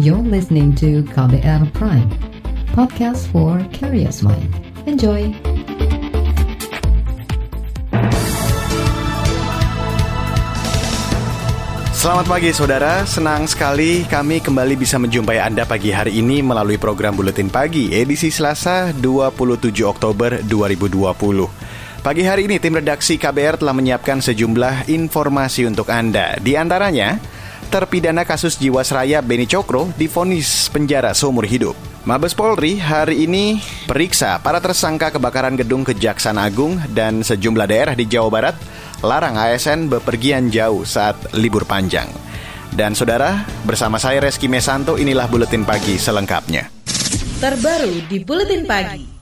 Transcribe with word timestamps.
You're 0.00 0.24
listening 0.24 0.72
to 0.80 1.04
KBR 1.12 1.76
Prime, 1.76 2.08
podcast 2.72 3.28
for 3.28 3.60
curious 3.68 4.24
mind. 4.24 4.48
Enjoy! 4.88 5.28
Selamat 11.92 12.32
pagi 12.32 12.48
saudara, 12.56 13.04
senang 13.04 13.44
sekali 13.44 14.08
kami 14.08 14.40
kembali 14.40 14.80
bisa 14.80 14.96
menjumpai 14.96 15.36
Anda 15.36 15.68
pagi 15.68 15.92
hari 15.92 16.16
ini 16.16 16.40
melalui 16.40 16.80
program 16.80 17.12
Buletin 17.12 17.52
Pagi 17.52 17.92
edisi 17.92 18.32
Selasa 18.32 18.96
27 18.96 19.84
Oktober 19.84 20.40
2020. 20.48 22.00
Pagi 22.00 22.24
hari 22.24 22.48
ini 22.48 22.56
tim 22.56 22.72
redaksi 22.72 23.20
KBR 23.20 23.60
telah 23.60 23.76
menyiapkan 23.76 24.24
sejumlah 24.24 24.88
informasi 24.88 25.68
untuk 25.68 25.92
Anda. 25.92 26.40
Di 26.40 26.56
antaranya, 26.56 27.20
terpidana 27.70 28.26
kasus 28.26 28.58
Jiwasraya 28.58 29.22
Beni 29.22 29.46
Cokro 29.46 29.94
difonis 29.94 30.66
penjara 30.74 31.14
seumur 31.14 31.46
hidup. 31.46 31.78
Mabes 32.02 32.34
Polri 32.34 32.82
hari 32.82 33.30
ini 33.30 33.62
periksa 33.86 34.42
para 34.42 34.58
tersangka 34.58 35.14
kebakaran 35.14 35.54
gedung 35.54 35.86
Kejaksaan 35.86 36.36
Agung 36.36 36.82
dan 36.90 37.22
sejumlah 37.22 37.70
daerah 37.70 37.94
di 37.94 38.10
Jawa 38.10 38.28
Barat 38.28 38.56
larang 39.06 39.38
ASN 39.38 39.86
bepergian 39.86 40.50
jauh 40.50 40.82
saat 40.82 41.16
libur 41.38 41.62
panjang. 41.62 42.10
Dan 42.74 42.98
saudara, 42.98 43.46
bersama 43.62 43.98
saya 43.98 44.18
Reski 44.22 44.50
Mesanto 44.50 44.98
inilah 44.98 45.30
Buletin 45.30 45.62
Pagi 45.62 45.94
selengkapnya. 45.94 46.70
Terbaru 47.38 48.10
di 48.10 48.18
Buletin 48.22 48.66
Pagi. 48.66 49.19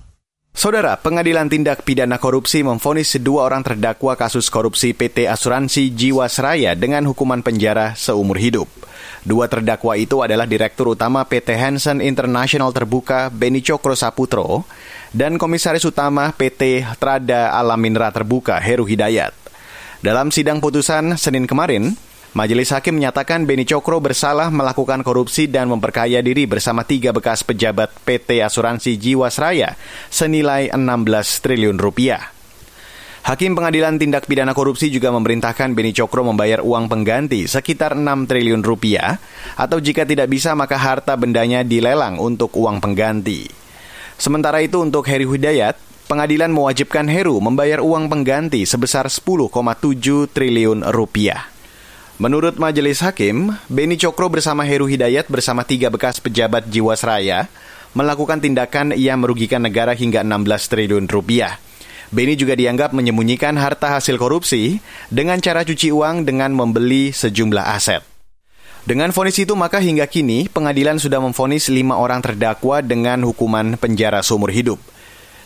Saudara, 0.59 0.99
Pengadilan 0.99 1.47
Tindak 1.47 1.87
Pidana 1.87 2.19
Korupsi 2.19 2.67
memfonis 2.67 3.15
dua 3.23 3.47
orang 3.47 3.63
terdakwa 3.63 4.19
kasus 4.19 4.51
korupsi 4.51 4.91
PT 4.91 5.31
Asuransi 5.31 5.95
Jiwasraya 5.95 6.75
dengan 6.75 7.07
hukuman 7.07 7.47
penjara 7.47 7.95
seumur 7.95 8.43
hidup. 8.43 8.67
Dua 9.23 9.47
terdakwa 9.47 9.95
itu 9.95 10.19
adalah 10.19 10.51
Direktur 10.51 10.99
Utama 10.99 11.23
PT 11.23 11.55
Hansen 11.55 12.03
International 12.03 12.75
Terbuka 12.75 13.31
Beni 13.31 13.63
Cokro 13.63 13.95
Saputro 13.95 14.67
dan 15.15 15.39
Komisaris 15.39 15.87
Utama 15.87 16.35
PT 16.35 16.83
Trada 16.99 17.55
Alamindra 17.55 18.11
Terbuka 18.11 18.59
Heru 18.59 18.83
Hidayat. 18.83 19.31
Dalam 20.03 20.35
sidang 20.35 20.59
putusan 20.59 21.15
Senin 21.15 21.47
kemarin, 21.47 21.95
Majelis 22.39 22.71
Hakim 22.71 23.03
menyatakan 23.03 23.51
Beni 23.51 23.67
Cokro 23.67 23.99
bersalah 23.99 24.47
melakukan 24.55 25.03
korupsi 25.03 25.51
dan 25.51 25.67
memperkaya 25.67 26.23
diri 26.23 26.47
bersama 26.47 26.87
tiga 26.87 27.11
bekas 27.11 27.43
pejabat 27.43 27.91
PT 28.07 28.47
Asuransi 28.47 28.95
Jiwasraya 28.95 29.75
senilai 30.07 30.71
16 30.71 30.79
triliun 31.43 31.83
rupiah. 31.83 32.31
Hakim 33.27 33.59
Pengadilan 33.59 33.99
Tindak 33.99 34.31
Pidana 34.31 34.55
Korupsi 34.55 34.87
juga 34.87 35.11
memerintahkan 35.11 35.75
Beni 35.75 35.91
Cokro 35.91 36.23
membayar 36.23 36.63
uang 36.63 36.87
pengganti 36.87 37.51
sekitar 37.51 37.99
6 37.99 38.07
triliun 38.31 38.63
rupiah, 38.63 39.19
atau 39.59 39.83
jika 39.83 40.07
tidak 40.07 40.31
bisa 40.31 40.55
maka 40.55 40.79
harta 40.79 41.19
bendanya 41.19 41.67
dilelang 41.67 42.23
untuk 42.23 42.55
uang 42.55 42.79
pengganti. 42.79 43.51
Sementara 44.15 44.63
itu 44.63 44.79
untuk 44.79 45.03
Heri 45.11 45.27
Hidayat, 45.27 45.75
pengadilan 46.07 46.55
mewajibkan 46.55 47.11
Heru 47.11 47.43
membayar 47.43 47.83
uang 47.83 48.07
pengganti 48.07 48.63
sebesar 48.63 49.11
10,7 49.11 49.51
triliun 50.31 50.87
rupiah. 50.95 51.58
Menurut 52.19 52.59
Majelis 52.59 52.99
Hakim, 52.99 53.55
Beni 53.71 53.95
Cokro 53.95 54.27
bersama 54.27 54.67
Heru 54.67 54.91
Hidayat 54.91 55.31
bersama 55.31 55.63
tiga 55.63 55.87
bekas 55.87 56.19
pejabat 56.19 56.67
Jiwasraya 56.67 57.47
melakukan 57.95 58.43
tindakan 58.43 58.91
yang 58.99 59.23
merugikan 59.23 59.63
negara 59.63 59.95
hingga 59.95 60.27
16 60.27 60.51
triliun 60.67 61.07
rupiah. 61.07 61.63
Beni 62.11 62.35
juga 62.35 62.59
dianggap 62.59 62.91
menyembunyikan 62.91 63.55
harta 63.55 63.95
hasil 63.95 64.19
korupsi 64.19 64.83
dengan 65.15 65.39
cara 65.39 65.63
cuci 65.63 65.95
uang 65.95 66.27
dengan 66.27 66.51
membeli 66.51 67.15
sejumlah 67.15 67.71
aset. 67.79 68.03
Dengan 68.83 69.15
vonis 69.15 69.39
itu 69.39 69.55
maka 69.55 69.79
hingga 69.79 70.11
kini 70.11 70.51
pengadilan 70.51 70.99
sudah 70.99 71.23
memvonis 71.23 71.71
lima 71.71 72.03
orang 72.03 72.19
terdakwa 72.19 72.83
dengan 72.83 73.23
hukuman 73.23 73.79
penjara 73.79 74.27
seumur 74.27 74.51
hidup. 74.51 74.83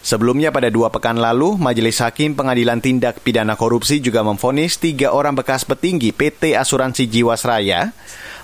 Sebelumnya 0.02 0.50
pada 0.50 0.66
dua 0.66 0.90
pekan 0.90 1.14
lalu, 1.14 1.54
Majelis 1.54 2.02
Hakim 2.02 2.34
Pengadilan 2.34 2.82
Tindak 2.82 3.22
Pidana 3.22 3.54
Korupsi 3.54 4.02
juga 4.02 4.26
memvonis 4.26 4.74
tiga 4.74 5.14
orang 5.14 5.38
bekas 5.38 5.62
petinggi 5.62 6.10
PT 6.10 6.58
Asuransi 6.58 7.06
Jiwasraya, 7.06 7.94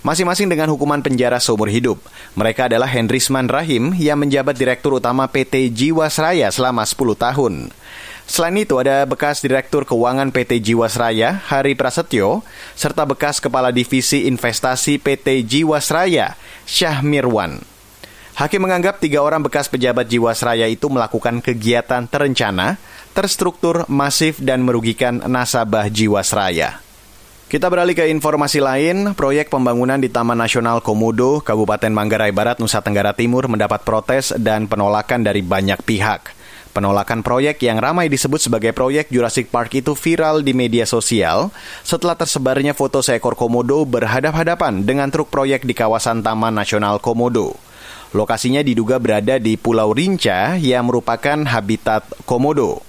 masing-masing 0.06 0.46
dengan 0.46 0.70
hukuman 0.70 1.02
penjara 1.02 1.42
seumur 1.42 1.66
hidup. 1.66 1.98
Mereka 2.38 2.70
adalah 2.70 2.86
Hendrisman 2.86 3.50
Rahim 3.50 3.90
yang 3.98 4.22
menjabat 4.22 4.54
Direktur 4.54 5.02
Utama 5.02 5.26
PT 5.26 5.74
Jiwasraya 5.74 6.46
selama 6.54 6.86
10 6.86 7.18
tahun. 7.18 7.54
Selain 8.30 8.54
itu 8.54 8.78
ada 8.78 9.02
bekas 9.02 9.42
Direktur 9.42 9.82
Keuangan 9.82 10.30
PT 10.30 10.62
Jiwasraya, 10.62 11.42
Hari 11.42 11.74
Prasetyo, 11.74 12.46
serta 12.78 13.02
bekas 13.02 13.42
Kepala 13.42 13.74
Divisi 13.74 14.30
Investasi 14.30 15.02
PT 15.02 15.42
Jiwasraya, 15.42 16.38
Syah 16.70 17.02
Mirwan. 17.02 17.77
Hakim 18.38 18.62
menganggap 18.62 19.02
tiga 19.02 19.18
orang 19.26 19.42
bekas 19.42 19.66
pejabat 19.66 20.06
Jiwasraya 20.06 20.70
itu 20.70 20.86
melakukan 20.86 21.42
kegiatan 21.42 22.06
terencana, 22.06 22.78
terstruktur, 23.10 23.82
masif, 23.90 24.38
dan 24.38 24.62
merugikan 24.62 25.18
nasabah 25.26 25.90
Jiwasraya. 25.90 26.78
Kita 27.50 27.66
beralih 27.66 27.98
ke 27.98 28.06
informasi 28.06 28.62
lain, 28.62 29.10
proyek 29.18 29.50
pembangunan 29.50 29.98
di 29.98 30.06
Taman 30.06 30.38
Nasional 30.38 30.78
Komodo, 30.86 31.42
Kabupaten 31.42 31.90
Manggarai 31.90 32.30
Barat, 32.30 32.62
Nusa 32.62 32.78
Tenggara 32.78 33.10
Timur 33.10 33.50
mendapat 33.50 33.82
protes 33.82 34.30
dan 34.38 34.70
penolakan 34.70 35.26
dari 35.26 35.42
banyak 35.42 35.82
pihak. 35.82 36.30
Penolakan 36.70 37.26
proyek 37.26 37.58
yang 37.66 37.82
ramai 37.82 38.06
disebut 38.06 38.38
sebagai 38.38 38.70
proyek 38.70 39.10
Jurassic 39.10 39.50
Park 39.50 39.74
itu 39.74 39.98
viral 39.98 40.46
di 40.46 40.54
media 40.54 40.86
sosial 40.86 41.50
setelah 41.82 42.14
tersebarnya 42.14 42.70
foto 42.70 43.02
seekor 43.02 43.34
komodo 43.34 43.82
berhadap-hadapan 43.82 44.86
dengan 44.86 45.10
truk 45.10 45.26
proyek 45.26 45.66
di 45.66 45.74
kawasan 45.74 46.22
Taman 46.22 46.54
Nasional 46.54 47.02
Komodo. 47.02 47.67
Lokasinya 48.16 48.64
diduga 48.64 48.96
berada 48.96 49.36
di 49.36 49.60
Pulau 49.60 49.92
Rinca 49.92 50.56
yang 50.56 50.88
merupakan 50.88 51.44
habitat 51.44 52.08
komodo. 52.24 52.80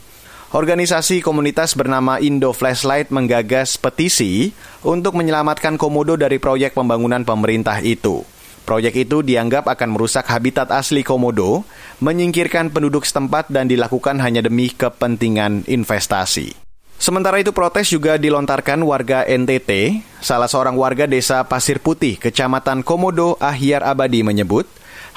Organisasi 0.49 1.21
komunitas 1.21 1.75
bernama 1.75 2.17
Indo 2.23 2.55
Flashlight 2.55 3.11
menggagas 3.11 3.77
petisi 3.77 4.49
untuk 4.81 5.13
menyelamatkan 5.19 5.77
komodo 5.77 6.15
dari 6.15 6.41
proyek 6.41 6.73
pembangunan 6.73 7.21
pemerintah 7.27 7.83
itu. 7.83 8.23
Proyek 8.63 9.09
itu 9.09 9.21
dianggap 9.21 9.67
akan 9.69 9.93
merusak 9.93 10.25
habitat 10.29 10.71
asli 10.71 11.03
komodo, 11.03 11.67
menyingkirkan 11.99 12.71
penduduk 12.73 13.05
setempat 13.05 13.51
dan 13.51 13.69
dilakukan 13.69 14.17
hanya 14.23 14.39
demi 14.39 14.71
kepentingan 14.71 15.67
investasi. 15.67 16.55
Sementara 16.99 17.39
itu 17.39 17.55
protes 17.55 17.91
juga 17.91 18.19
dilontarkan 18.19 18.83
warga 18.83 19.23
NTT, 19.23 20.01
salah 20.19 20.51
seorang 20.51 20.75
warga 20.75 21.07
desa 21.07 21.45
Pasir 21.47 21.79
Putih, 21.79 22.19
Kecamatan 22.19 22.83
Komodo, 22.83 23.39
Ahyar 23.39 23.87
Abadi 23.87 24.19
menyebut, 24.19 24.67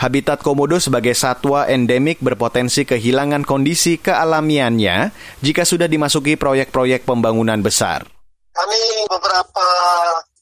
habitat 0.02 0.42
komodo 0.42 0.82
sebagai 0.82 1.14
satwa 1.14 1.70
endemik 1.70 2.18
berpotensi 2.18 2.82
kehilangan 2.82 3.46
kondisi 3.46 4.02
kealamiannya 4.02 5.14
jika 5.38 5.62
sudah 5.62 5.86
dimasuki 5.86 6.34
proyek-proyek 6.34 7.06
pembangunan 7.06 7.62
besar. 7.62 8.02
Kami 8.50 8.82
beberapa 9.06 9.68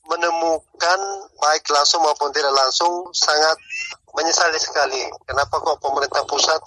menemukan 0.09 1.01
baik 1.37 1.69
langsung 1.69 2.01
maupun 2.01 2.33
tidak 2.33 2.57
langsung 2.57 3.13
sangat 3.13 3.55
menyesali 4.17 4.57
sekali. 4.57 5.05
Kenapa 5.29 5.61
kok 5.61 5.79
pemerintah 5.79 6.25
pusat 6.25 6.59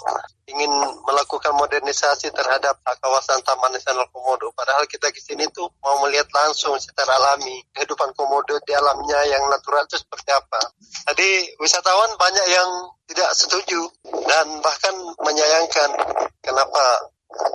ingin 0.48 0.72
melakukan 1.08 1.56
modernisasi 1.56 2.32
terhadap 2.36 2.76
kawasan 3.00 3.40
Taman 3.48 3.72
Nasional 3.72 4.08
Komodo? 4.12 4.52
Padahal 4.52 4.84
kita 4.88 5.08
di 5.12 5.22
sini 5.24 5.48
tuh 5.56 5.72
mau 5.80 6.04
melihat 6.04 6.28
langsung 6.36 6.76
secara 6.80 7.16
alami 7.16 7.64
kehidupan 7.72 8.12
komodo 8.18 8.60
di 8.68 8.72
alamnya 8.76 9.20
yang 9.32 9.44
natural 9.48 9.88
itu 9.88 10.00
seperti 10.00 10.30
apa. 10.36 10.62
Jadi 11.12 11.56
wisatawan 11.60 12.12
banyak 12.20 12.48
yang 12.52 12.70
tidak 13.08 13.30
setuju 13.36 13.80
dan 14.28 14.48
bahkan 14.60 14.96
menyayangkan 15.24 15.90
kenapa 16.44 16.84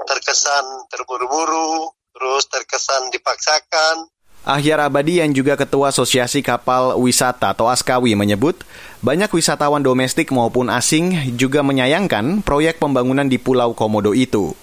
terkesan 0.08 0.88
terburu-buru, 0.88 1.92
terus 2.16 2.48
terkesan 2.50 3.12
dipaksakan, 3.12 4.08
Ahyar 4.48 4.80
Abadi 4.80 5.20
yang 5.20 5.34
juga 5.36 5.58
Ketua 5.60 5.90
Asosiasi 5.92 6.46
Kapal 6.46 6.96
Wisata 6.96 7.52
atau 7.52 7.66
Askawi 7.68 8.16
menyebut, 8.16 8.62
banyak 8.98 9.30
wisatawan 9.30 9.82
domestik 9.82 10.34
maupun 10.34 10.72
asing 10.72 11.34
juga 11.38 11.62
menyayangkan 11.62 12.42
proyek 12.42 12.82
pembangunan 12.82 13.26
di 13.26 13.38
Pulau 13.38 13.74
Komodo 13.74 14.14
itu. 14.14 14.54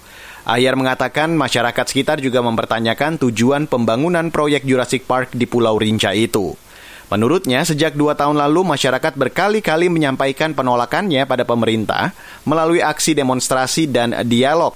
Ahyar 0.45 0.77
mengatakan 0.77 1.33
masyarakat 1.33 1.85
sekitar 1.89 2.21
juga 2.21 2.45
mempertanyakan 2.45 3.17
tujuan 3.17 3.65
pembangunan 3.65 4.29
proyek 4.29 4.61
Jurassic 4.63 5.09
Park 5.09 5.33
di 5.33 5.49
Pulau 5.49 5.81
Rinca 5.81 6.13
itu. 6.13 6.53
Menurutnya, 7.05 7.61
sejak 7.61 7.93
dua 7.93 8.17
tahun 8.17 8.37
lalu 8.37 8.65
masyarakat 8.65 9.13
berkali-kali 9.13 9.93
menyampaikan 9.93 10.57
penolakannya 10.57 11.25
pada 11.29 11.45
pemerintah 11.45 12.13
melalui 12.49 12.81
aksi 12.81 13.13
demonstrasi 13.13 13.89
dan 13.89 14.25
dialog 14.25 14.73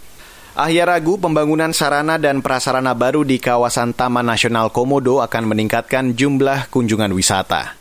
Ahyar 0.59 0.91
ragu 0.91 1.15
pembangunan 1.15 1.71
sarana 1.71 2.19
dan 2.19 2.43
prasarana 2.43 2.91
baru 2.91 3.23
di 3.23 3.39
kawasan 3.39 3.95
Taman 3.95 4.27
Nasional 4.27 4.67
Komodo 4.75 5.23
akan 5.23 5.55
meningkatkan 5.55 6.11
jumlah 6.19 6.67
kunjungan 6.67 7.15
wisata. 7.15 7.78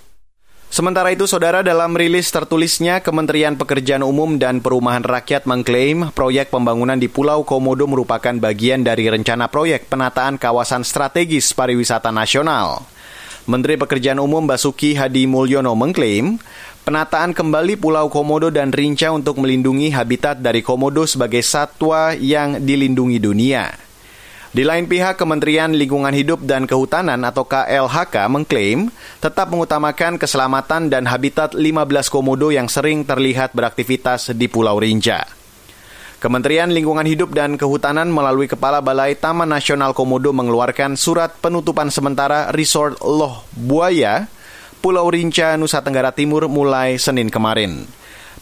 Sementara 0.68 1.08
itu, 1.08 1.24
saudara 1.24 1.64
dalam 1.64 1.96
rilis 1.96 2.28
tertulisnya, 2.28 3.00
Kementerian 3.00 3.56
Pekerjaan 3.56 4.04
Umum 4.04 4.36
dan 4.36 4.60
Perumahan 4.60 5.00
Rakyat 5.00 5.48
mengklaim 5.48 6.12
proyek 6.12 6.52
pembangunan 6.52 7.00
di 7.00 7.08
Pulau 7.08 7.40
Komodo 7.40 7.88
merupakan 7.88 8.36
bagian 8.36 8.84
dari 8.84 9.08
rencana 9.08 9.48
proyek 9.48 9.88
penataan 9.88 10.36
kawasan 10.36 10.84
strategis 10.84 11.56
pariwisata 11.56 12.12
nasional. 12.12 12.84
Menteri 13.48 13.80
Pekerjaan 13.80 14.20
Umum 14.20 14.44
Basuki 14.44 14.92
Hadi 14.92 15.24
Mulyono 15.24 15.72
mengklaim, 15.72 16.36
penataan 16.84 17.32
kembali 17.32 17.80
Pulau 17.80 18.12
Komodo 18.12 18.52
dan 18.52 18.68
Rinca 18.68 19.08
untuk 19.08 19.40
melindungi 19.40 19.88
habitat 19.88 20.44
dari 20.44 20.60
komodo 20.60 21.08
sebagai 21.08 21.40
satwa 21.40 22.12
yang 22.12 22.60
dilindungi 22.60 23.16
dunia. 23.16 23.87
Di 24.48 24.64
lain 24.64 24.88
pihak, 24.88 25.20
Kementerian 25.20 25.76
Lingkungan 25.76 26.16
Hidup 26.16 26.40
dan 26.40 26.64
Kehutanan 26.64 27.20
atau 27.20 27.44
KLHK 27.44 28.32
mengklaim 28.32 28.88
tetap 29.20 29.52
mengutamakan 29.52 30.16
keselamatan 30.16 30.88
dan 30.88 31.04
habitat 31.04 31.52
15 31.52 31.84
komodo 32.08 32.48
yang 32.48 32.64
sering 32.64 33.04
terlihat 33.04 33.52
beraktivitas 33.52 34.32
di 34.32 34.48
Pulau 34.48 34.80
Rinca. 34.80 35.28
Kementerian 36.18 36.72
Lingkungan 36.72 37.04
Hidup 37.04 37.36
dan 37.36 37.60
Kehutanan 37.60 38.08
melalui 38.08 38.48
Kepala 38.48 38.80
Balai 38.80 39.14
Taman 39.14 39.52
Nasional 39.52 39.92
Komodo 39.92 40.32
mengeluarkan 40.32 40.96
surat 40.96 41.36
penutupan 41.38 41.92
sementara 41.92 42.48
Resort 42.50 42.98
Loh 43.04 43.44
Buaya 43.52 44.26
Pulau 44.80 45.12
Rinca, 45.12 45.60
Nusa 45.60 45.84
Tenggara 45.84 46.10
Timur 46.10 46.48
mulai 46.48 46.96
Senin 46.96 47.28
kemarin. 47.28 47.84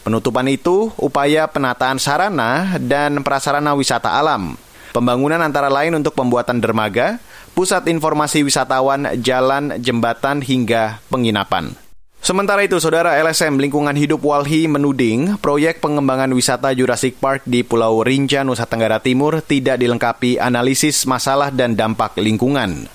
Penutupan 0.07 0.47
itu 0.47 0.93
upaya 0.95 1.51
penataan 1.51 1.99
sarana 1.99 2.79
dan 2.79 3.25
prasarana 3.27 3.75
wisata 3.75 4.15
alam. 4.15 4.55
Pembangunan 4.97 5.37
antara 5.45 5.69
lain 5.69 5.93
untuk 5.93 6.17
pembuatan 6.17 6.57
dermaga, 6.57 7.21
pusat 7.53 7.85
informasi 7.85 8.41
wisatawan, 8.41 9.05
jalan, 9.21 9.77
jembatan, 9.77 10.41
hingga 10.41 11.05
penginapan. 11.13 11.77
Sementara 12.17 12.65
itu, 12.65 12.81
Saudara 12.81 13.13
LSM 13.21 13.61
Lingkungan 13.61 13.93
Hidup 13.93 14.25
Walhi 14.25 14.65
menuding 14.65 15.37
proyek 15.37 15.85
pengembangan 15.85 16.33
wisata 16.33 16.73
Jurassic 16.73 17.21
Park 17.21 17.45
di 17.45 17.61
Pulau 17.61 18.01
Rinca, 18.01 18.41
Nusa 18.41 18.65
Tenggara 18.65 18.97
Timur 18.97 19.37
tidak 19.45 19.77
dilengkapi 19.77 20.41
analisis 20.41 21.05
masalah 21.05 21.53
dan 21.53 21.77
dampak 21.77 22.17
lingkungan. 22.17 22.89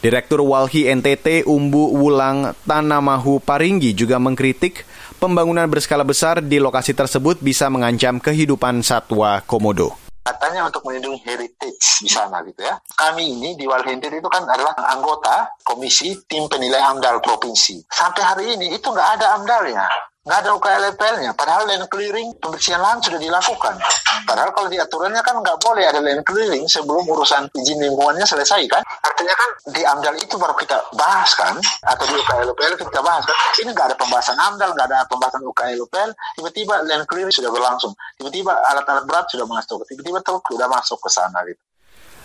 Direktur 0.00 0.40
Walhi 0.48 0.88
NTT 0.88 1.44
Umbu 1.44 2.00
Wulang 2.00 2.56
Tanamahu 2.64 3.44
Paringgi 3.44 3.92
juga 3.92 4.16
mengkritik 4.16 4.88
pembangunan 5.20 5.68
berskala 5.68 6.00
besar 6.00 6.40
di 6.40 6.56
lokasi 6.56 6.96
tersebut 6.96 7.44
bisa 7.44 7.68
mengancam 7.68 8.16
kehidupan 8.24 8.80
satwa 8.80 9.44
komodo 9.44 10.01
katanya 10.22 10.70
untuk 10.70 10.86
melindungi 10.86 11.18
heritage 11.26 12.02
di 12.02 12.10
sana 12.10 12.40
gitu 12.46 12.62
ya. 12.62 12.78
Kami 12.94 13.34
ini 13.36 13.58
di 13.58 13.66
NTT 13.66 14.22
itu 14.22 14.30
kan 14.30 14.46
adalah 14.46 14.74
anggota 14.94 15.50
komisi 15.66 16.14
tim 16.30 16.46
penilai 16.46 16.78
AMDAL 16.78 17.18
provinsi. 17.18 17.82
Sampai 17.90 18.22
hari 18.22 18.44
ini 18.54 18.78
itu 18.78 18.86
nggak 18.86 19.18
ada 19.18 19.38
AMDALnya 19.38 20.11
nggak 20.22 20.38
ada 20.38 20.50
UKLPL-nya. 20.54 21.32
Padahal 21.34 21.66
land 21.66 21.86
clearing 21.90 22.30
pembersihan 22.38 22.78
lahan 22.78 23.02
sudah 23.02 23.18
dilakukan. 23.18 23.74
Padahal 24.22 24.54
kalau 24.54 24.68
di 24.70 24.78
aturannya 24.78 25.18
kan 25.18 25.34
nggak 25.42 25.58
boleh 25.58 25.82
ada 25.82 25.98
land 25.98 26.22
clearing 26.22 26.64
sebelum 26.70 27.02
urusan 27.10 27.50
izin 27.58 27.82
lingkungannya 27.82 28.22
selesai 28.22 28.62
kan. 28.70 28.82
Artinya 29.02 29.34
kan 29.34 29.50
di 29.74 29.82
AMDAL 29.82 30.14
itu 30.22 30.38
baru 30.38 30.54
kita 30.54 30.78
bahas 30.94 31.34
kan, 31.34 31.58
atau 31.82 32.04
di 32.06 32.14
UKLPL 32.14 32.74
kita 32.78 33.00
bahas 33.02 33.26
kan. 33.26 33.36
Ini 33.58 33.70
nggak 33.74 33.86
ada 33.90 33.96
pembahasan 33.98 34.38
AMDAL, 34.38 34.70
nggak 34.78 34.86
ada 34.94 34.98
pembahasan 35.10 35.42
UKLPL. 35.42 36.10
Tiba-tiba 36.38 36.74
land 36.86 37.04
clearing 37.10 37.34
sudah 37.34 37.50
berlangsung. 37.50 37.90
Tiba-tiba 38.14 38.54
alat-alat 38.70 39.04
berat 39.10 39.26
sudah 39.26 39.46
masuk. 39.50 39.82
Tiba-tiba 39.90 40.22
truk 40.22 40.46
sudah 40.46 40.70
masuk 40.70 41.02
ke 41.02 41.10
sana 41.10 41.42
gitu. 41.50 41.58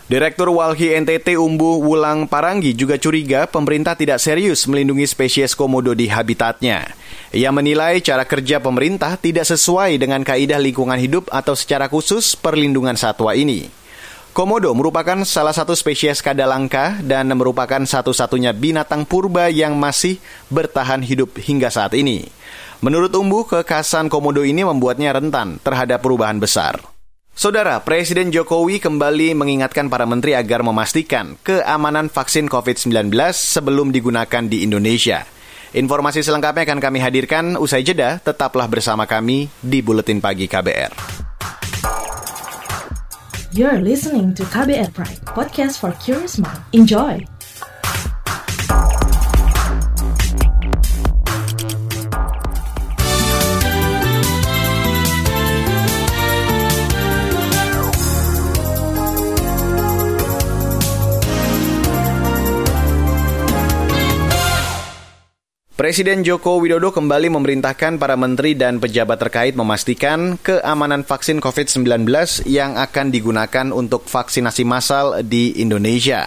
Direktur 0.08 0.48
Walhi 0.48 0.96
NTT 0.96 1.36
Umbu 1.36 1.84
Wulang 1.84 2.24
Paranggi 2.24 2.72
juga 2.72 2.96
curiga 2.96 3.44
pemerintah 3.44 3.92
tidak 3.92 4.16
serius 4.24 4.64
melindungi 4.64 5.04
spesies 5.04 5.52
komodo 5.52 5.92
di 5.92 6.08
habitatnya. 6.08 6.96
Ia 7.28 7.52
menilai 7.52 8.00
cara 8.00 8.24
kerja 8.24 8.56
pemerintah 8.56 9.20
tidak 9.20 9.44
sesuai 9.44 10.00
dengan 10.00 10.24
kaidah 10.24 10.56
lingkungan 10.56 10.96
hidup 10.96 11.28
atau 11.28 11.52
secara 11.52 11.92
khusus 11.92 12.32
perlindungan 12.40 12.96
satwa 12.96 13.36
ini. 13.36 13.68
Komodo 14.32 14.72
merupakan 14.72 15.28
salah 15.28 15.52
satu 15.52 15.76
spesies 15.76 16.24
kadalangka 16.24 17.04
dan 17.04 17.28
merupakan 17.36 17.84
satu-satunya 17.84 18.56
binatang 18.56 19.04
purba 19.04 19.52
yang 19.52 19.76
masih 19.76 20.16
bertahan 20.48 21.04
hidup 21.04 21.36
hingga 21.36 21.68
saat 21.68 21.92
ini. 21.92 22.24
Menurut 22.80 23.12
Umbu, 23.12 23.44
kekasan 23.44 24.08
komodo 24.08 24.40
ini 24.40 24.64
membuatnya 24.64 25.12
rentan 25.12 25.60
terhadap 25.60 26.00
perubahan 26.00 26.40
besar. 26.40 26.97
Saudara, 27.38 27.78
Presiden 27.86 28.34
Jokowi 28.34 28.82
kembali 28.82 29.30
mengingatkan 29.30 29.86
para 29.86 30.02
menteri 30.02 30.34
agar 30.34 30.66
memastikan 30.66 31.38
keamanan 31.46 32.10
vaksin 32.10 32.50
COVID-19 32.50 33.14
sebelum 33.30 33.94
digunakan 33.94 34.42
di 34.42 34.66
Indonesia. 34.66 35.22
Informasi 35.70 36.26
selengkapnya 36.26 36.66
akan 36.66 36.82
kami 36.82 36.98
hadirkan 36.98 37.54
usai 37.54 37.86
jeda, 37.86 38.18
tetaplah 38.18 38.66
bersama 38.66 39.06
kami 39.06 39.46
di 39.62 39.78
Buletin 39.86 40.18
Pagi 40.18 40.50
KBR. 40.50 40.90
You're 43.54 43.86
listening 43.86 44.34
to 44.34 44.42
KBR 44.42 44.90
Pride, 44.90 45.22
podcast 45.30 45.78
for 45.78 45.94
curious 46.02 46.42
mind. 46.42 46.58
Enjoy! 46.74 47.37
Presiden 65.78 66.26
Joko 66.26 66.58
Widodo 66.58 66.90
kembali 66.90 67.30
memerintahkan 67.30 68.02
para 68.02 68.18
menteri 68.18 68.58
dan 68.58 68.82
pejabat 68.82 69.14
terkait 69.22 69.54
memastikan 69.54 70.34
keamanan 70.34 71.06
vaksin 71.06 71.38
COVID-19 71.38 72.02
yang 72.50 72.74
akan 72.74 73.14
digunakan 73.14 73.70
untuk 73.70 74.02
vaksinasi 74.10 74.66
massal 74.66 75.22
di 75.22 75.54
Indonesia. 75.62 76.26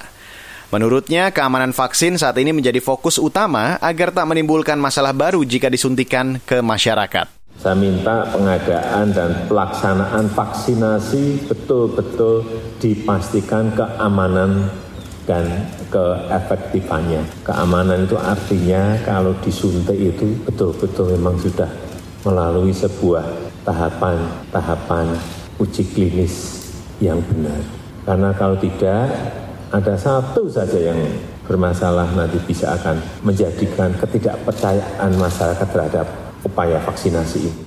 Menurutnya, 0.72 1.36
keamanan 1.36 1.76
vaksin 1.76 2.16
saat 2.16 2.40
ini 2.40 2.56
menjadi 2.56 2.80
fokus 2.80 3.20
utama 3.20 3.76
agar 3.84 4.16
tak 4.16 4.24
menimbulkan 4.24 4.80
masalah 4.80 5.12
baru 5.12 5.44
jika 5.44 5.68
disuntikan 5.68 6.40
ke 6.48 6.64
masyarakat. 6.64 7.28
Saya 7.60 7.76
minta 7.76 8.32
pengadaan 8.32 9.12
dan 9.12 9.52
pelaksanaan 9.52 10.32
vaksinasi 10.32 11.52
betul-betul 11.52 12.48
dipastikan 12.80 13.68
keamanan 13.76 14.72
dan 15.28 15.68
keefektifannya. 15.92 17.22
Keamanan 17.44 18.08
itu 18.08 18.16
artinya 18.16 18.96
kalau 19.04 19.36
disuntik 19.44 20.00
itu 20.00 20.32
betul-betul 20.48 21.20
memang 21.20 21.36
sudah 21.38 21.68
melalui 22.24 22.72
sebuah 22.72 23.28
tahapan-tahapan 23.68 25.12
uji 25.60 25.84
klinis 25.92 26.66
yang 27.04 27.20
benar. 27.28 27.60
Karena 28.02 28.34
kalau 28.34 28.58
tidak, 28.58 29.14
ada 29.70 29.94
satu 29.94 30.50
saja 30.50 30.80
yang 30.80 31.00
bermasalah 31.46 32.10
nanti 32.16 32.40
bisa 32.48 32.74
akan 32.74 32.98
menjadikan 33.22 33.94
ketidakpercayaan 34.00 35.12
masyarakat 35.20 35.68
terhadap 35.68 36.08
upaya 36.42 36.82
vaksinasi 36.82 37.40
ini. 37.44 37.64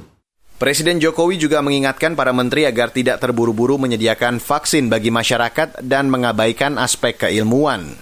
Presiden 0.54 1.02
Jokowi 1.02 1.36
juga 1.36 1.58
mengingatkan 1.60 2.14
para 2.14 2.30
menteri 2.30 2.64
agar 2.64 2.94
tidak 2.94 3.18
terburu-buru 3.18 3.74
menyediakan 3.74 4.38
vaksin 4.38 4.86
bagi 4.86 5.10
masyarakat 5.10 5.82
dan 5.82 6.06
mengabaikan 6.06 6.78
aspek 6.78 7.18
keilmuan. 7.18 7.98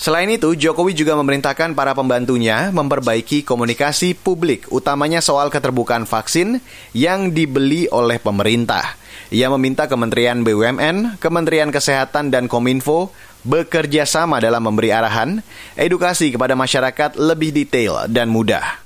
Selain 0.00 0.32
itu, 0.32 0.56
Jokowi 0.56 0.96
juga 0.96 1.12
memerintahkan 1.12 1.76
para 1.76 1.92
pembantunya 1.92 2.72
memperbaiki 2.72 3.44
komunikasi 3.44 4.16
publik, 4.16 4.64
utamanya 4.72 5.20
soal 5.20 5.52
keterbukaan 5.52 6.08
vaksin 6.08 6.64
yang 6.96 7.36
dibeli 7.36 7.84
oleh 7.92 8.16
pemerintah. 8.16 8.96
Ia 9.28 9.52
meminta 9.52 9.92
Kementerian 9.92 10.40
BUMN, 10.40 11.20
Kementerian 11.20 11.68
Kesehatan, 11.68 12.32
dan 12.32 12.48
Kominfo 12.48 13.12
bekerja 13.44 14.08
sama 14.08 14.40
dalam 14.40 14.64
memberi 14.64 14.88
arahan, 14.88 15.44
edukasi 15.76 16.32
kepada 16.32 16.56
masyarakat 16.56 17.20
lebih 17.20 17.52
detail 17.52 18.08
dan 18.08 18.32
mudah. 18.32 18.80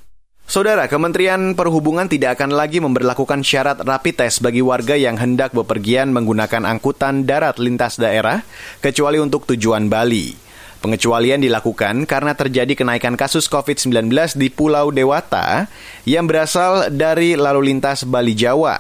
Saudara, 0.51 0.91
Kementerian 0.91 1.55
Perhubungan 1.55 2.11
tidak 2.11 2.43
akan 2.43 2.59
lagi 2.59 2.83
memperlakukan 2.83 3.47
syarat 3.47 3.87
rapid 3.87 4.19
test 4.19 4.43
bagi 4.43 4.67
warga 4.67 4.99
yang 4.99 5.15
hendak 5.15 5.55
bepergian 5.55 6.11
menggunakan 6.11 6.67
angkutan 6.67 7.23
darat 7.23 7.63
lintas 7.63 8.03
daerah, 8.03 8.43
kecuali 8.83 9.23
untuk 9.23 9.47
tujuan 9.47 9.87
Bali. 9.87 10.44
Pengecualian 10.85 11.41
dilakukan 11.41 12.05
karena 12.05 12.37
terjadi 12.37 12.77
kenaikan 12.77 13.17
kasus 13.17 13.49
COVID-19 13.49 14.05
di 14.37 14.53
Pulau 14.53 14.93
Dewata 14.93 15.65
yang 16.05 16.29
berasal 16.29 16.93
dari 16.93 17.41
lalu 17.41 17.73
lintas 17.73 18.05
Bali 18.05 18.37
Jawa. 18.37 18.77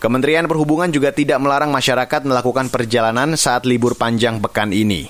Kementerian 0.00 0.48
Perhubungan 0.48 0.88
juga 0.88 1.12
tidak 1.12 1.36
melarang 1.44 1.68
masyarakat 1.68 2.24
melakukan 2.24 2.72
perjalanan 2.72 3.36
saat 3.36 3.68
libur 3.68 3.92
panjang 3.92 4.40
pekan 4.40 4.72
ini. 4.72 5.04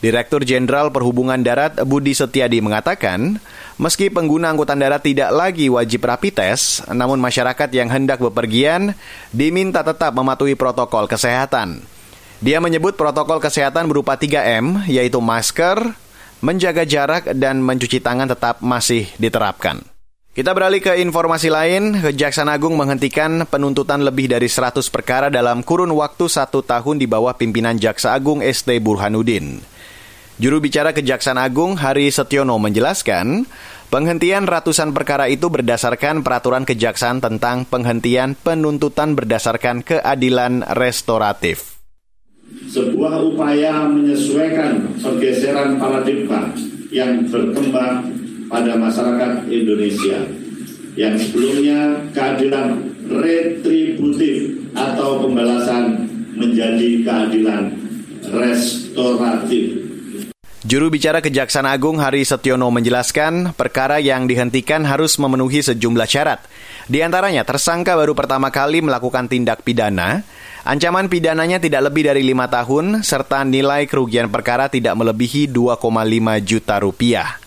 Direktur 0.00 0.48
Jenderal 0.48 0.88
Perhubungan 0.88 1.44
Darat 1.44 1.76
Budi 1.84 2.16
Setiadi 2.16 2.64
mengatakan, 2.64 3.36
meski 3.76 4.08
pengguna 4.08 4.56
angkutan 4.56 4.80
darat 4.80 5.04
tidak 5.04 5.28
lagi 5.28 5.68
wajib 5.68 6.08
rapi 6.08 6.32
tes, 6.32 6.80
namun 6.88 7.20
masyarakat 7.20 7.68
yang 7.76 7.92
hendak 7.92 8.24
bepergian 8.24 8.96
diminta 9.28 9.84
tetap 9.84 10.16
mematuhi 10.16 10.56
protokol 10.56 11.04
kesehatan. 11.04 11.95
Dia 12.44 12.60
menyebut 12.60 13.00
protokol 13.00 13.40
kesehatan 13.40 13.88
berupa 13.88 14.20
3M, 14.20 14.84
yaitu 14.84 15.16
masker, 15.24 15.96
menjaga 16.44 16.84
jarak, 16.84 17.32
dan 17.32 17.64
mencuci 17.64 17.96
tangan 18.04 18.28
tetap 18.28 18.60
masih 18.60 19.08
diterapkan. 19.16 19.80
Kita 20.36 20.52
beralih 20.52 20.84
ke 20.84 21.00
informasi 21.00 21.48
lain, 21.48 21.96
Kejaksaan 21.96 22.52
Agung 22.52 22.76
menghentikan 22.76 23.48
penuntutan 23.48 24.04
lebih 24.04 24.28
dari 24.28 24.52
100 24.52 24.84
perkara 24.92 25.32
dalam 25.32 25.64
kurun 25.64 25.88
waktu 25.96 26.28
satu 26.28 26.60
tahun 26.60 27.00
di 27.00 27.08
bawah 27.08 27.32
pimpinan 27.32 27.80
Jaksa 27.80 28.12
Agung 28.12 28.44
ST 28.44 28.68
Burhanuddin. 28.84 29.64
Juru 30.36 30.60
bicara 30.60 30.92
Kejaksaan 30.92 31.40
Agung 31.40 31.80
Hari 31.80 32.12
Setiono 32.12 32.60
menjelaskan, 32.60 33.48
Penghentian 33.86 34.50
ratusan 34.50 34.90
perkara 34.90 35.30
itu 35.30 35.46
berdasarkan 35.46 36.26
peraturan 36.26 36.66
kejaksaan 36.66 37.22
tentang 37.22 37.62
penghentian 37.70 38.34
penuntutan 38.34 39.14
berdasarkan 39.14 39.86
keadilan 39.86 40.66
restoratif. 40.74 41.75
Sebuah 42.46 43.26
upaya 43.26 43.90
menyesuaikan 43.90 45.02
pergeseran 45.02 45.82
paradigma 45.82 46.54
yang 46.94 47.26
berkembang 47.26 48.06
pada 48.46 48.78
masyarakat 48.78 49.50
Indonesia 49.50 50.22
yang 50.94 51.18
sebelumnya 51.18 51.98
keadilan 52.14 52.86
retributif 53.10 54.62
atau 54.72 55.26
pembalasan 55.26 56.06
menjadi 56.38 57.02
keadilan 57.02 57.74
restoratif 58.30 59.86
Juru 60.66 60.90
bicara 60.90 61.22
Kejaksaan 61.22 61.62
Agung 61.62 62.02
Hari 62.02 62.26
Setiono 62.26 62.74
menjelaskan, 62.74 63.54
perkara 63.54 64.02
yang 64.02 64.26
dihentikan 64.26 64.82
harus 64.82 65.14
memenuhi 65.14 65.62
sejumlah 65.62 66.10
syarat. 66.10 66.42
Di 66.90 67.06
antaranya, 67.06 67.46
tersangka 67.46 67.94
baru 67.94 68.18
pertama 68.18 68.50
kali 68.50 68.82
melakukan 68.82 69.30
tindak 69.30 69.62
pidana, 69.62 70.26
ancaman 70.66 71.06
pidananya 71.06 71.62
tidak 71.62 71.86
lebih 71.88 72.10
dari 72.10 72.26
lima 72.26 72.50
tahun, 72.50 73.06
serta 73.06 73.46
nilai 73.46 73.86
kerugian 73.86 74.26
perkara 74.26 74.66
tidak 74.66 74.98
melebihi 74.98 75.46
2,5 75.48 75.78
juta 76.42 76.76
rupiah. 76.82 77.38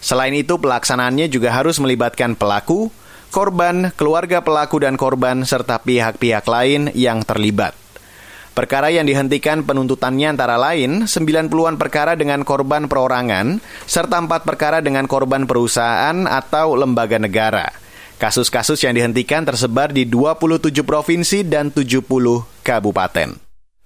Selain 0.00 0.32
itu, 0.32 0.56
pelaksanaannya 0.56 1.28
juga 1.28 1.52
harus 1.52 1.76
melibatkan 1.76 2.32
pelaku, 2.34 2.88
korban, 3.28 3.92
keluarga 3.94 4.40
pelaku 4.40 4.80
dan 4.80 4.96
korban, 4.96 5.44
serta 5.44 5.80
pihak-pihak 5.80 6.44
lain 6.48 6.88
yang 6.96 7.20
terlibat. 7.22 7.76
Perkara 8.54 8.86
yang 8.88 9.02
dihentikan 9.04 9.66
penuntutannya 9.66 10.30
antara 10.30 10.54
lain 10.54 11.10
90-an 11.10 11.74
perkara 11.74 12.14
dengan 12.14 12.46
korban 12.46 12.86
perorangan, 12.86 13.58
serta 13.84 14.22
4 14.22 14.30
perkara 14.46 14.78
dengan 14.78 15.10
korban 15.10 15.44
perusahaan 15.44 16.24
atau 16.24 16.78
lembaga 16.78 17.18
negara. 17.18 17.83
Kasus-kasus 18.14 18.78
yang 18.86 18.94
dihentikan 18.94 19.42
tersebar 19.42 19.90
di 19.90 20.06
27 20.06 20.70
provinsi 20.86 21.42
dan 21.42 21.74
70 21.74 22.06
kabupaten. 22.62 23.44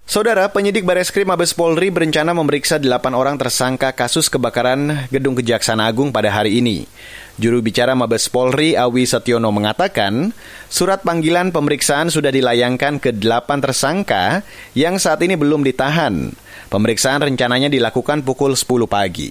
Saudara, 0.09 0.49
penyidik 0.49 0.89
Bareskrim 0.89 1.29
Mabes 1.29 1.53
Polri 1.53 1.93
berencana 1.93 2.33
memeriksa 2.33 2.81
delapan 2.81 3.13
orang 3.13 3.37
tersangka 3.37 3.93
kasus 3.93 4.25
kebakaran 4.25 5.05
Gedung 5.13 5.37
Kejaksaan 5.37 5.77
Agung 5.77 6.09
pada 6.09 6.33
hari 6.33 6.57
ini. 6.57 6.89
Juru 7.37 7.61
bicara 7.61 7.93
Mabes 7.93 8.25
Polri 8.25 8.73
Awi 8.73 9.05
Setiono 9.05 9.53
mengatakan, 9.53 10.33
surat 10.65 11.05
panggilan 11.05 11.53
pemeriksaan 11.53 12.09
sudah 12.09 12.33
dilayangkan 12.33 12.97
ke 12.97 13.13
delapan 13.13 13.61
tersangka 13.61 14.41
yang 14.73 14.97
saat 14.97 15.21
ini 15.21 15.37
belum 15.37 15.61
ditahan. 15.61 16.33
Pemeriksaan 16.73 17.29
rencananya 17.29 17.69
dilakukan 17.69 18.25
pukul 18.25 18.57
10 18.57 18.89
pagi. 18.89 19.29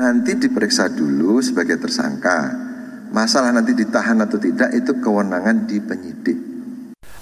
Nanti 0.00 0.32
diperiksa 0.32 0.96
dulu 0.96 1.44
sebagai 1.44 1.76
tersangka. 1.76 2.66
Masalah 3.10 3.54
nanti 3.54 3.72
ditahan 3.72 4.18
atau 4.22 4.38
tidak 4.38 4.74
itu 4.74 4.92
kewenangan 4.98 5.66
di 5.66 5.78
penyidik. 5.78 6.38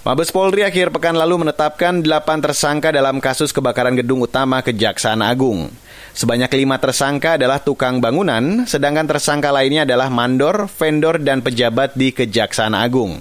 Mabes 0.05 0.29
Polri 0.29 0.61
akhir 0.61 0.93
pekan 0.93 1.17
lalu 1.17 1.41
menetapkan 1.41 1.97
delapan 1.97 2.37
tersangka 2.37 2.93
dalam 2.93 3.17
kasus 3.17 3.49
kebakaran 3.49 3.97
gedung 3.97 4.21
utama 4.21 4.61
Kejaksaan 4.61 5.25
Agung. 5.25 5.73
Sebanyak 6.13 6.53
lima 6.53 6.77
tersangka 6.77 7.41
adalah 7.41 7.57
tukang 7.57 7.97
bangunan, 7.97 8.69
sedangkan 8.69 9.09
tersangka 9.09 9.49
lainnya 9.49 9.81
adalah 9.81 10.13
mandor, 10.13 10.69
vendor, 10.69 11.17
dan 11.17 11.41
pejabat 11.41 11.97
di 11.97 12.13
Kejaksaan 12.13 12.77
Agung. 12.77 13.17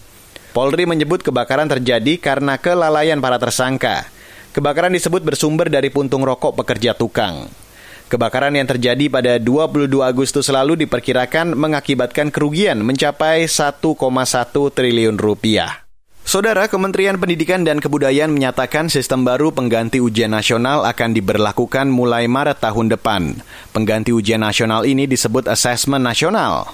Polri 0.53 0.85
menyebut 0.85 1.25
kebakaran 1.25 1.73
terjadi 1.73 2.21
karena 2.21 2.61
kelalaian 2.61 3.19
para 3.19 3.41
tersangka. 3.41 4.05
Kebakaran 4.53 4.93
disebut 4.93 5.25
bersumber 5.25 5.73
dari 5.73 5.89
puntung 5.89 6.23
rokok 6.23 6.53
pekerja 6.53 6.93
tukang. 6.95 7.51
Kebakaran 8.15 8.55
yang 8.55 8.71
terjadi 8.71 9.11
pada 9.11 9.43
22 9.43 9.91
Agustus 9.99 10.47
lalu 10.47 10.87
diperkirakan 10.87 11.51
mengakibatkan 11.59 12.31
kerugian 12.31 12.79
mencapai 12.79 13.51
1,1 13.51 13.83
triliun 14.55 15.19
rupiah. 15.19 15.83
Saudara 16.23 16.71
Kementerian 16.71 17.19
Pendidikan 17.19 17.67
dan 17.67 17.83
Kebudayaan 17.83 18.31
menyatakan 18.31 18.87
sistem 18.87 19.27
baru 19.27 19.51
pengganti 19.51 19.99
ujian 19.99 20.31
nasional 20.31 20.87
akan 20.87 21.11
diberlakukan 21.11 21.91
mulai 21.91 22.31
Maret 22.31 22.63
tahun 22.63 22.95
depan. 22.95 23.43
Pengganti 23.75 24.15
ujian 24.15 24.47
nasional 24.47 24.87
ini 24.87 25.11
disebut 25.11 25.51
asesmen 25.51 26.07
nasional. 26.07 26.71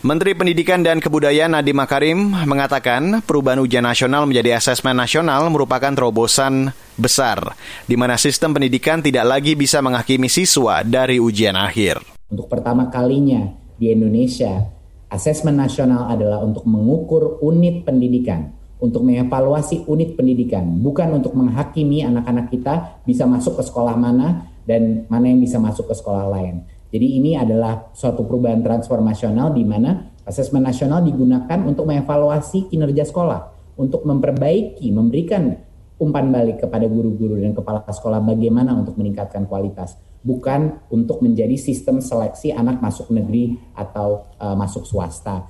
Menteri 0.00 0.32
Pendidikan 0.32 0.80
dan 0.80 0.96
Kebudayaan 0.96 1.52
Nadiem 1.52 1.76
Makarim 1.76 2.32
mengatakan 2.48 3.20
perubahan 3.20 3.60
ujian 3.60 3.84
nasional 3.84 4.24
menjadi 4.24 4.56
asesmen 4.56 4.96
nasional 4.96 5.52
merupakan 5.52 5.92
terobosan 5.92 6.72
besar, 6.96 7.52
di 7.84 8.00
mana 8.00 8.16
sistem 8.16 8.56
pendidikan 8.56 9.04
tidak 9.04 9.28
lagi 9.28 9.52
bisa 9.52 9.84
menghakimi 9.84 10.32
siswa 10.32 10.80
dari 10.80 11.20
ujian 11.20 11.52
akhir. 11.52 12.00
Untuk 12.32 12.48
pertama 12.48 12.88
kalinya 12.88 13.52
di 13.76 13.92
Indonesia, 13.92 14.72
asesmen 15.12 15.60
nasional 15.60 16.08
adalah 16.08 16.40
untuk 16.40 16.64
mengukur 16.64 17.36
unit 17.44 17.84
pendidikan 17.84 18.56
untuk 18.80 19.04
mengevaluasi 19.04 19.84
unit 19.84 20.16
pendidikan, 20.16 20.64
bukan 20.80 21.20
untuk 21.20 21.36
menghakimi 21.36 22.00
anak-anak 22.00 22.48
kita 22.48 23.04
bisa 23.04 23.28
masuk 23.28 23.60
ke 23.60 23.62
sekolah 23.68 23.92
mana 23.92 24.48
dan 24.64 25.04
mana 25.12 25.28
yang 25.28 25.44
bisa 25.44 25.60
masuk 25.60 25.92
ke 25.92 25.94
sekolah 26.00 26.32
lain. 26.32 26.64
Jadi 26.90 27.06
ini 27.22 27.38
adalah 27.38 27.94
suatu 27.94 28.26
perubahan 28.26 28.66
transformasional 28.66 29.54
di 29.54 29.62
mana 29.62 30.10
asesmen 30.26 30.66
nasional 30.66 31.06
digunakan 31.06 31.58
untuk 31.62 31.86
mengevaluasi 31.86 32.66
kinerja 32.66 33.06
sekolah, 33.06 33.74
untuk 33.78 34.02
memperbaiki, 34.02 34.90
memberikan 34.90 35.54
umpan 36.02 36.34
balik 36.34 36.66
kepada 36.66 36.90
guru-guru 36.90 37.38
dan 37.38 37.54
kepala 37.54 37.86
sekolah 37.86 38.18
bagaimana 38.24 38.74
untuk 38.74 38.98
meningkatkan 38.98 39.46
kualitas, 39.46 40.00
bukan 40.24 40.82
untuk 40.90 41.22
menjadi 41.22 41.54
sistem 41.54 42.02
seleksi 42.02 42.50
anak 42.50 42.82
masuk 42.82 43.12
negeri 43.14 43.54
atau 43.76 44.26
uh, 44.40 44.56
masuk 44.58 44.82
swasta. 44.82 45.46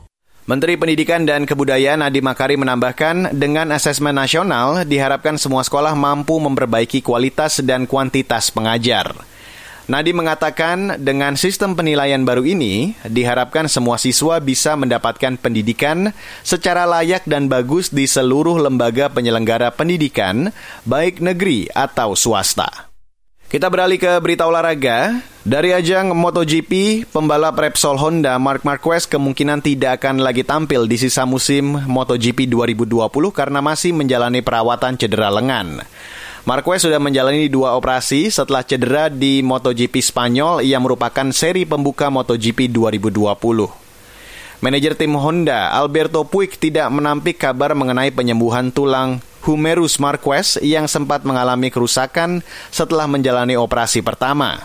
Menteri 0.50 0.74
Pendidikan 0.74 1.22
dan 1.22 1.46
Kebudayaan 1.46 2.02
Nadiem 2.02 2.26
Makarim 2.26 2.66
menambahkan, 2.66 3.38
dengan 3.38 3.70
asesmen 3.70 4.16
nasional 4.16 4.82
diharapkan 4.82 5.38
semua 5.38 5.62
sekolah 5.62 5.94
mampu 5.94 6.42
memperbaiki 6.42 6.98
kualitas 7.06 7.62
dan 7.62 7.86
kuantitas 7.86 8.50
pengajar. 8.50 9.29
Nadiem 9.86 10.18
mengatakan, 10.18 11.00
dengan 11.00 11.38
sistem 11.38 11.72
penilaian 11.72 12.20
baru 12.26 12.44
ini, 12.44 12.92
diharapkan 13.06 13.70
semua 13.70 13.96
siswa 13.96 14.36
bisa 14.42 14.76
mendapatkan 14.76 15.40
pendidikan 15.40 16.12
secara 16.44 16.84
layak 16.84 17.24
dan 17.24 17.48
bagus 17.48 17.88
di 17.88 18.04
seluruh 18.04 18.60
lembaga 18.60 19.08
penyelenggara 19.08 19.72
pendidikan, 19.72 20.52
baik 20.84 21.24
negeri 21.24 21.72
atau 21.72 22.12
swasta. 22.12 22.90
Kita 23.50 23.66
beralih 23.66 23.98
ke 23.98 24.14
berita 24.22 24.46
olahraga. 24.46 25.26
Dari 25.42 25.74
ajang 25.74 26.14
MotoGP, 26.14 27.02
pembalap 27.10 27.58
Repsol 27.58 27.98
Honda 27.98 28.38
Mark 28.38 28.62
Marquez 28.62 29.10
kemungkinan 29.10 29.58
tidak 29.58 29.98
akan 29.98 30.22
lagi 30.22 30.46
tampil 30.46 30.86
di 30.86 30.94
sisa 30.94 31.26
musim 31.26 31.74
MotoGP 31.74 32.46
2020 32.46 33.10
karena 33.34 33.58
masih 33.58 33.90
menjalani 33.90 34.38
perawatan 34.38 34.94
cedera 34.94 35.34
lengan. 35.34 35.82
Marquez 36.48 36.80
sudah 36.80 36.96
menjalani 36.96 37.52
dua 37.52 37.76
operasi 37.76 38.32
setelah 38.32 38.64
cedera 38.64 39.12
di 39.12 39.44
MotoGP 39.44 40.00
Spanyol 40.00 40.64
yang 40.64 40.80
merupakan 40.80 41.28
seri 41.36 41.68
pembuka 41.68 42.08
MotoGP 42.08 42.72
2020. 42.72 43.36
Manajer 44.64 44.92
tim 44.96 45.12
Honda, 45.20 45.68
Alberto 45.76 46.24
Puig, 46.24 46.56
tidak 46.56 46.88
menampik 46.88 47.36
kabar 47.36 47.76
mengenai 47.76 48.08
penyembuhan 48.08 48.72
tulang 48.72 49.20
Humerus 49.44 50.00
Marquez 50.00 50.56
yang 50.64 50.88
sempat 50.88 51.28
mengalami 51.28 51.68
kerusakan 51.68 52.40
setelah 52.72 53.04
menjalani 53.04 53.60
operasi 53.60 54.00
pertama. 54.00 54.64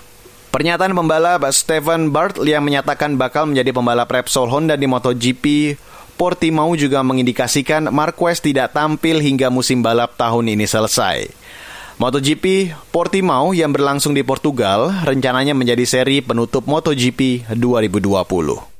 Pernyataan 0.56 0.96
pembalap 0.96 1.44
Stephen 1.52 2.16
Bart 2.16 2.40
yang 2.48 2.64
menyatakan 2.64 3.20
bakal 3.20 3.52
menjadi 3.52 3.76
pembalap 3.76 4.08
Repsol 4.08 4.48
Honda 4.48 4.80
di 4.80 4.88
MotoGP 4.88 5.76
Portimao 6.16 6.72
juga 6.80 7.04
mengindikasikan 7.04 7.92
Marquez 7.92 8.40
tidak 8.40 8.72
tampil 8.72 9.20
hingga 9.20 9.52
musim 9.52 9.84
balap 9.84 10.16
tahun 10.16 10.56
ini 10.56 10.64
selesai. 10.64 11.28
MotoGP 11.96 12.76
Portimao 12.92 13.56
yang 13.56 13.72
berlangsung 13.72 14.12
di 14.12 14.24
Portugal 14.24 14.92
rencananya 15.04 15.56
menjadi 15.56 15.84
seri 15.84 16.20
penutup 16.20 16.68
MotoGP 16.68 17.52
2020. 17.52 18.76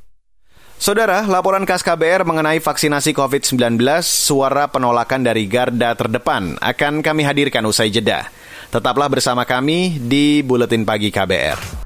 Saudara, 0.76 1.24
laporan 1.24 1.64
khas 1.64 1.80
KBR 1.80 2.28
mengenai 2.28 2.60
vaksinasi 2.60 3.16
COVID-19 3.16 3.80
suara 4.04 4.68
penolakan 4.68 5.24
dari 5.24 5.48
garda 5.48 5.96
terdepan 5.96 6.60
akan 6.60 7.00
kami 7.00 7.24
hadirkan 7.24 7.64
usai 7.64 7.88
jeda. 7.88 8.28
Tetaplah 8.68 9.08
bersama 9.08 9.48
kami 9.48 9.96
di 9.96 10.44
Buletin 10.44 10.84
Pagi 10.84 11.08
KBR. 11.08 11.85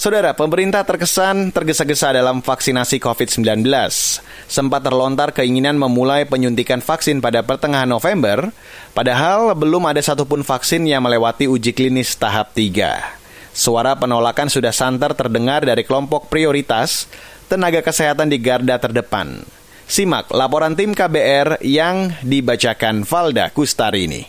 Saudara, 0.00 0.32
pemerintah 0.32 0.80
terkesan 0.80 1.52
tergesa-gesa 1.52 2.16
dalam 2.16 2.40
vaksinasi 2.40 2.96
COVID-19. 3.04 3.68
Sempat 4.48 4.80
terlontar 4.80 5.36
keinginan 5.36 5.76
memulai 5.76 6.24
penyuntikan 6.24 6.80
vaksin 6.80 7.20
pada 7.20 7.44
pertengahan 7.44 7.84
November, 7.84 8.48
padahal 8.96 9.52
belum 9.52 9.92
ada 9.92 10.00
satupun 10.00 10.40
vaksin 10.40 10.88
yang 10.88 11.04
melewati 11.04 11.52
uji 11.52 11.76
klinis 11.76 12.16
tahap 12.16 12.56
3. 12.56 13.52
Suara 13.52 13.92
penolakan 13.92 14.48
sudah 14.48 14.72
santer 14.72 15.12
terdengar 15.12 15.68
dari 15.68 15.84
kelompok 15.84 16.32
prioritas 16.32 17.04
tenaga 17.52 17.84
kesehatan 17.84 18.32
di 18.32 18.40
garda 18.40 18.80
terdepan. 18.80 19.44
Simak 19.84 20.32
laporan 20.32 20.80
tim 20.80 20.96
KBR 20.96 21.60
yang 21.60 22.08
dibacakan 22.24 23.04
Valda 23.04 23.52
Kustari 23.52 24.08
ini. 24.08 24.24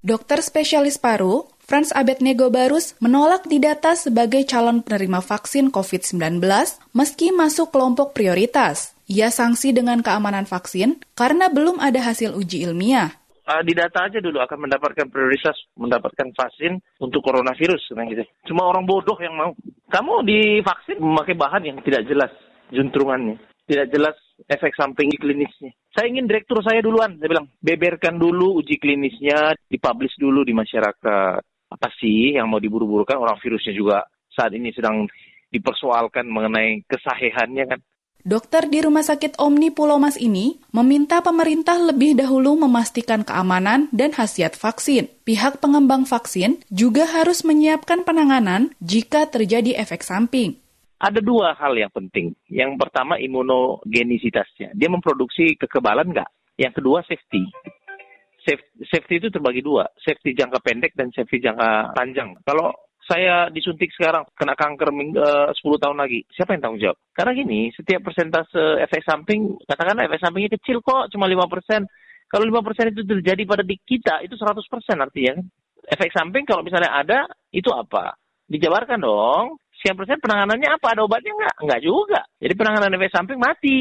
Dokter 0.00 0.40
spesialis 0.40 0.96
paru 0.96 1.44
Franz 1.64 1.96
Abednego 1.96 2.52
Barus 2.52 2.92
menolak 3.00 3.48
didata 3.48 3.96
sebagai 3.96 4.44
calon 4.44 4.84
penerima 4.84 5.24
vaksin 5.24 5.72
COVID-19 5.72 6.44
meski 6.92 7.32
masuk 7.32 7.72
kelompok 7.72 8.12
prioritas. 8.12 8.92
Ia 9.08 9.32
sanksi 9.32 9.72
dengan 9.72 10.04
keamanan 10.04 10.44
vaksin 10.44 11.00
karena 11.16 11.48
belum 11.48 11.80
ada 11.80 12.04
hasil 12.04 12.36
uji 12.36 12.68
ilmiah. 12.68 13.16
Uh, 13.48 13.64
didata 13.64 14.08
aja 14.08 14.20
dulu 14.20 14.44
akan 14.44 14.68
mendapatkan 14.68 15.08
prioritas 15.08 15.56
mendapatkan 15.76 16.36
vaksin 16.36 16.84
untuk 17.00 17.24
coronavirus 17.24 17.96
gitu. 17.96 18.24
Cuma 18.52 18.68
orang 18.68 18.84
bodoh 18.84 19.16
yang 19.16 19.32
mau. 19.32 19.56
Kamu 19.88 20.20
divaksin 20.20 21.00
memakai 21.00 21.32
bahan 21.32 21.64
yang 21.64 21.80
tidak 21.80 22.04
jelas 22.04 22.32
juntrungannya, 22.72 23.40
tidak 23.64 23.88
jelas 23.88 24.16
efek 24.52 24.76
samping 24.76 25.12
klinisnya. 25.16 25.72
Saya 25.96 26.12
ingin 26.12 26.28
direktur 26.28 26.60
saya 26.60 26.84
duluan, 26.84 27.16
saya 27.16 27.28
bilang 27.28 27.48
beberkan 27.60 28.20
dulu 28.20 28.60
uji 28.60 28.76
klinisnya, 28.80 29.56
dipublish 29.68 30.16
dulu 30.20 30.44
di 30.44 30.52
masyarakat 30.56 31.53
apa 31.70 31.88
sih 31.98 32.36
yang 32.36 32.50
mau 32.50 32.62
diburu-burukan 32.62 33.18
orang 33.18 33.38
virusnya 33.40 33.74
juga 33.74 34.06
saat 34.30 34.52
ini 34.54 34.74
sedang 34.74 35.06
dipersoalkan 35.54 36.26
mengenai 36.26 36.82
kesahihannya 36.90 37.64
kan. 37.70 37.80
Dokter 38.24 38.64
di 38.72 38.80
Rumah 38.80 39.04
Sakit 39.04 39.36
Omni 39.36 39.68
Pulau 39.68 40.00
Mas 40.00 40.16
ini 40.16 40.56
meminta 40.72 41.20
pemerintah 41.20 41.76
lebih 41.76 42.16
dahulu 42.16 42.56
memastikan 42.56 43.20
keamanan 43.20 43.92
dan 43.92 44.16
khasiat 44.16 44.56
vaksin. 44.56 45.12
Pihak 45.28 45.60
pengembang 45.60 46.08
vaksin 46.08 46.64
juga 46.72 47.04
harus 47.04 47.44
menyiapkan 47.44 48.00
penanganan 48.00 48.72
jika 48.80 49.28
terjadi 49.28 49.76
efek 49.76 50.00
samping. 50.00 50.56
Ada 50.96 51.20
dua 51.20 51.52
hal 51.52 51.76
yang 51.76 51.92
penting. 51.92 52.32
Yang 52.48 52.80
pertama 52.80 53.20
imunogenisitasnya. 53.20 54.72
Dia 54.72 54.88
memproduksi 54.88 55.52
kekebalan 55.60 56.16
nggak? 56.16 56.30
Yang 56.56 56.80
kedua 56.80 57.04
safety 57.04 57.44
safety 58.92 59.18
itu 59.18 59.28
terbagi 59.32 59.64
dua, 59.64 59.88
safety 60.00 60.36
jangka 60.36 60.60
pendek 60.60 60.92
dan 60.92 61.08
safety 61.10 61.40
jangka 61.40 61.96
panjang. 61.96 62.36
Kalau 62.44 62.72
saya 63.04 63.52
disuntik 63.52 63.92
sekarang 63.92 64.24
kena 64.32 64.56
kanker 64.56 64.88
uh, 64.88 65.52
10 65.52 65.60
tahun 65.60 65.96
lagi, 66.00 66.24
siapa 66.32 66.56
yang 66.56 66.62
tanggung 66.64 66.82
jawab? 66.82 66.98
Karena 67.12 67.32
gini, 67.36 67.68
setiap 67.76 68.00
persentase 68.00 68.80
efek 68.80 69.04
samping, 69.04 69.60
katakanlah 69.68 70.08
efek 70.08 70.20
sampingnya 70.24 70.56
kecil 70.56 70.80
kok, 70.80 71.12
cuma 71.12 71.28
5%. 71.28 71.84
Kalau 72.24 72.44
5% 72.48 72.92
itu 72.96 73.02
terjadi 73.04 73.42
pada 73.44 73.62
di 73.62 73.76
kita, 73.76 74.24
itu 74.24 74.34
100% 74.40 74.56
artinya. 75.04 75.36
Efek 75.84 76.10
samping 76.16 76.48
kalau 76.48 76.64
misalnya 76.64 76.96
ada, 76.96 77.28
itu 77.52 77.68
apa? 77.68 78.16
Dijabarkan 78.48 79.04
dong. 79.04 79.60
Sekian 79.76 80.00
persen 80.00 80.16
penanganannya 80.16 80.68
apa? 80.72 80.96
Ada 80.96 81.04
obatnya 81.04 81.32
nggak? 81.36 81.56
Nggak 81.60 81.80
juga. 81.84 82.20
Jadi 82.40 82.54
penanganan 82.56 82.96
efek 82.96 83.12
samping 83.12 83.36
mati. 83.36 83.78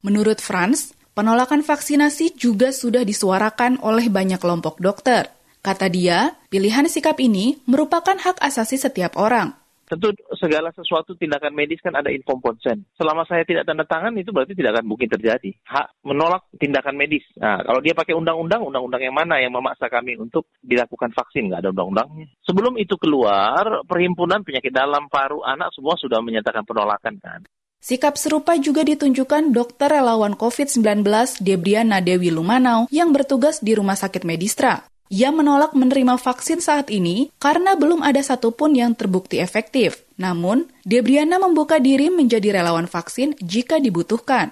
Menurut 0.00 0.40
Franz, 0.40 0.96
Penolakan 1.16 1.64
vaksinasi 1.64 2.36
juga 2.36 2.76
sudah 2.76 3.00
disuarakan 3.00 3.80
oleh 3.80 4.12
banyak 4.12 4.36
kelompok 4.36 4.76
dokter. 4.84 5.32
Kata 5.64 5.88
dia, 5.88 6.36
pilihan 6.52 6.84
sikap 6.92 7.16
ini 7.24 7.56
merupakan 7.64 8.12
hak 8.12 8.36
asasi 8.36 8.76
setiap 8.76 9.16
orang. 9.16 9.56
Tentu 9.88 10.12
segala 10.36 10.68
sesuatu 10.76 11.16
tindakan 11.16 11.56
medis 11.56 11.80
kan 11.80 11.96
ada 11.96 12.12
inform 12.12 12.44
consent. 12.44 12.84
Selama 13.00 13.24
saya 13.24 13.48
tidak 13.48 13.64
tanda 13.64 13.88
tangan 13.88 14.12
itu 14.12 14.28
berarti 14.28 14.52
tidak 14.52 14.76
akan 14.76 14.92
mungkin 14.92 15.08
terjadi. 15.08 15.56
Hak 15.64 16.04
menolak 16.04 16.44
tindakan 16.60 17.00
medis. 17.00 17.24
Nah, 17.40 17.64
kalau 17.64 17.80
dia 17.80 17.96
pakai 17.96 18.12
undang-undang, 18.12 18.60
undang-undang 18.68 19.00
yang 19.00 19.16
mana 19.16 19.40
yang 19.40 19.56
memaksa 19.56 19.88
kami 19.88 20.20
untuk 20.20 20.52
dilakukan 20.60 21.16
vaksin? 21.16 21.48
Nggak 21.48 21.64
ada 21.64 21.72
undang-undangnya. 21.72 22.28
Sebelum 22.44 22.76
itu 22.76 22.92
keluar, 23.00 23.88
Perhimpunan 23.88 24.44
Penyakit 24.44 24.68
Dalam 24.68 25.08
Paru 25.08 25.40
Anak 25.48 25.72
semua 25.72 25.96
sudah 25.96 26.20
menyatakan 26.20 26.68
penolakan 26.68 27.16
kan. 27.24 27.40
Sikap 27.86 28.18
serupa 28.18 28.58
juga 28.58 28.82
ditunjukkan 28.82 29.54
dokter 29.54 29.86
relawan 29.86 30.34
COVID-19 30.34 31.06
Debriana 31.38 32.02
Dewi 32.02 32.34
Lumanau 32.34 32.90
yang 32.90 33.14
bertugas 33.14 33.62
di 33.62 33.78
Rumah 33.78 33.94
Sakit 33.94 34.26
Medistra. 34.26 34.90
Ia 35.06 35.30
menolak 35.30 35.70
menerima 35.70 36.18
vaksin 36.18 36.58
saat 36.58 36.90
ini 36.90 37.30
karena 37.38 37.78
belum 37.78 38.02
ada 38.02 38.18
satupun 38.18 38.74
yang 38.74 38.98
terbukti 38.98 39.38
efektif. 39.38 40.02
Namun, 40.18 40.66
Debriana 40.82 41.38
membuka 41.38 41.78
diri 41.78 42.10
menjadi 42.10 42.58
relawan 42.58 42.90
vaksin 42.90 43.38
jika 43.38 43.78
dibutuhkan. 43.78 44.50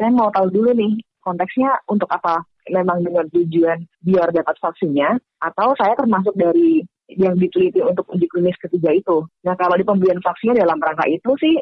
Saya 0.00 0.08
mau 0.16 0.32
tahu 0.32 0.48
dulu 0.48 0.72
nih, 0.72 1.04
konteksnya 1.20 1.84
untuk 1.84 2.08
apa? 2.08 2.40
Memang 2.64 3.04
dengan 3.04 3.28
tujuan 3.28 3.76
biar 4.00 4.32
dapat 4.32 4.56
vaksinnya, 4.56 5.20
atau 5.36 5.76
saya 5.76 5.92
termasuk 6.00 6.32
dari 6.32 6.80
yang 7.12 7.36
diteliti 7.36 7.84
untuk 7.84 8.08
uji 8.08 8.24
klinis 8.24 8.56
ketiga 8.56 8.88
itu. 8.96 9.20
Nah, 9.44 9.52
kalau 9.60 9.76
di 9.76 9.84
pembelian 9.84 10.24
vaksinnya 10.24 10.64
dalam 10.64 10.80
rangka 10.80 11.04
itu 11.12 11.28
sih 11.36 11.60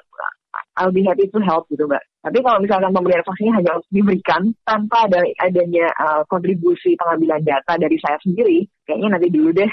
I'll 0.78 0.94
be 0.94 1.02
happy 1.02 1.26
to 1.28 1.40
help 1.42 1.66
gitu 1.68 1.84
mbak. 1.90 2.00
Tapi 2.22 2.38
kalau 2.44 2.58
misalkan 2.62 2.94
pemberian 2.94 3.24
vaksinnya 3.26 3.54
hanya 3.58 3.72
diberikan 3.90 4.42
tanpa 4.62 5.10
ada 5.10 5.20
adanya 5.42 5.90
uh, 5.98 6.22
kontribusi 6.30 6.94
pengambilan 6.98 7.42
data 7.42 7.74
dari 7.80 7.98
saya 7.98 8.18
sendiri, 8.22 8.64
kayaknya 8.86 9.18
nanti 9.18 9.28
dulu 9.28 9.50
deh. 9.50 9.70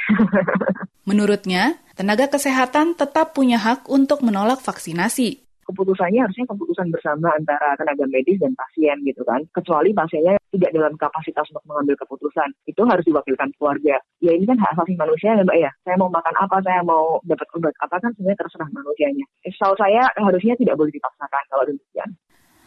Menurutnya, 1.09 1.77
tenaga 1.93 2.25
kesehatan 2.25 2.97
tetap 2.97 3.37
punya 3.37 3.61
hak 3.61 3.85
untuk 3.85 4.25
menolak 4.25 4.57
vaksinasi 4.57 5.44
keputusannya 5.65 6.21
harusnya 6.21 6.45
keputusan 6.47 6.87
bersama 6.93 7.33
antara 7.33 7.73
tenaga 7.75 8.05
medis 8.07 8.37
dan 8.37 8.53
pasien 8.53 9.01
gitu 9.03 9.25
kan. 9.25 9.41
Kecuali 9.51 9.91
pasiennya 9.91 10.37
tidak 10.53 10.71
dalam 10.71 10.93
kapasitas 10.95 11.49
untuk 11.51 11.65
mengambil 11.67 11.95
keputusan. 12.05 12.49
Itu 12.69 12.85
harus 12.85 13.03
diwakilkan 13.03 13.51
keluarga. 13.57 13.97
Ya 14.21 14.31
ini 14.31 14.45
kan 14.45 14.61
hak 14.61 14.77
asasi 14.77 14.93
manusia 14.95 15.35
ya 15.35 15.43
Mbak 15.43 15.57
ya. 15.59 15.71
Saya 15.83 15.95
mau 15.97 16.09
makan 16.13 16.35
apa, 16.37 16.57
saya 16.61 16.81
mau 16.85 17.19
dapat 17.25 17.47
obat 17.57 17.73
apa 17.81 17.95
kan 17.99 18.11
sebenarnya 18.15 18.39
terserah 18.45 18.69
manusianya. 18.71 19.25
Setahu 19.43 19.75
saya 19.75 20.07
harusnya 20.15 20.53
tidak 20.55 20.75
boleh 20.77 20.93
dipaksakan 20.93 21.43
kalau 21.49 21.63
demikian. 21.65 22.09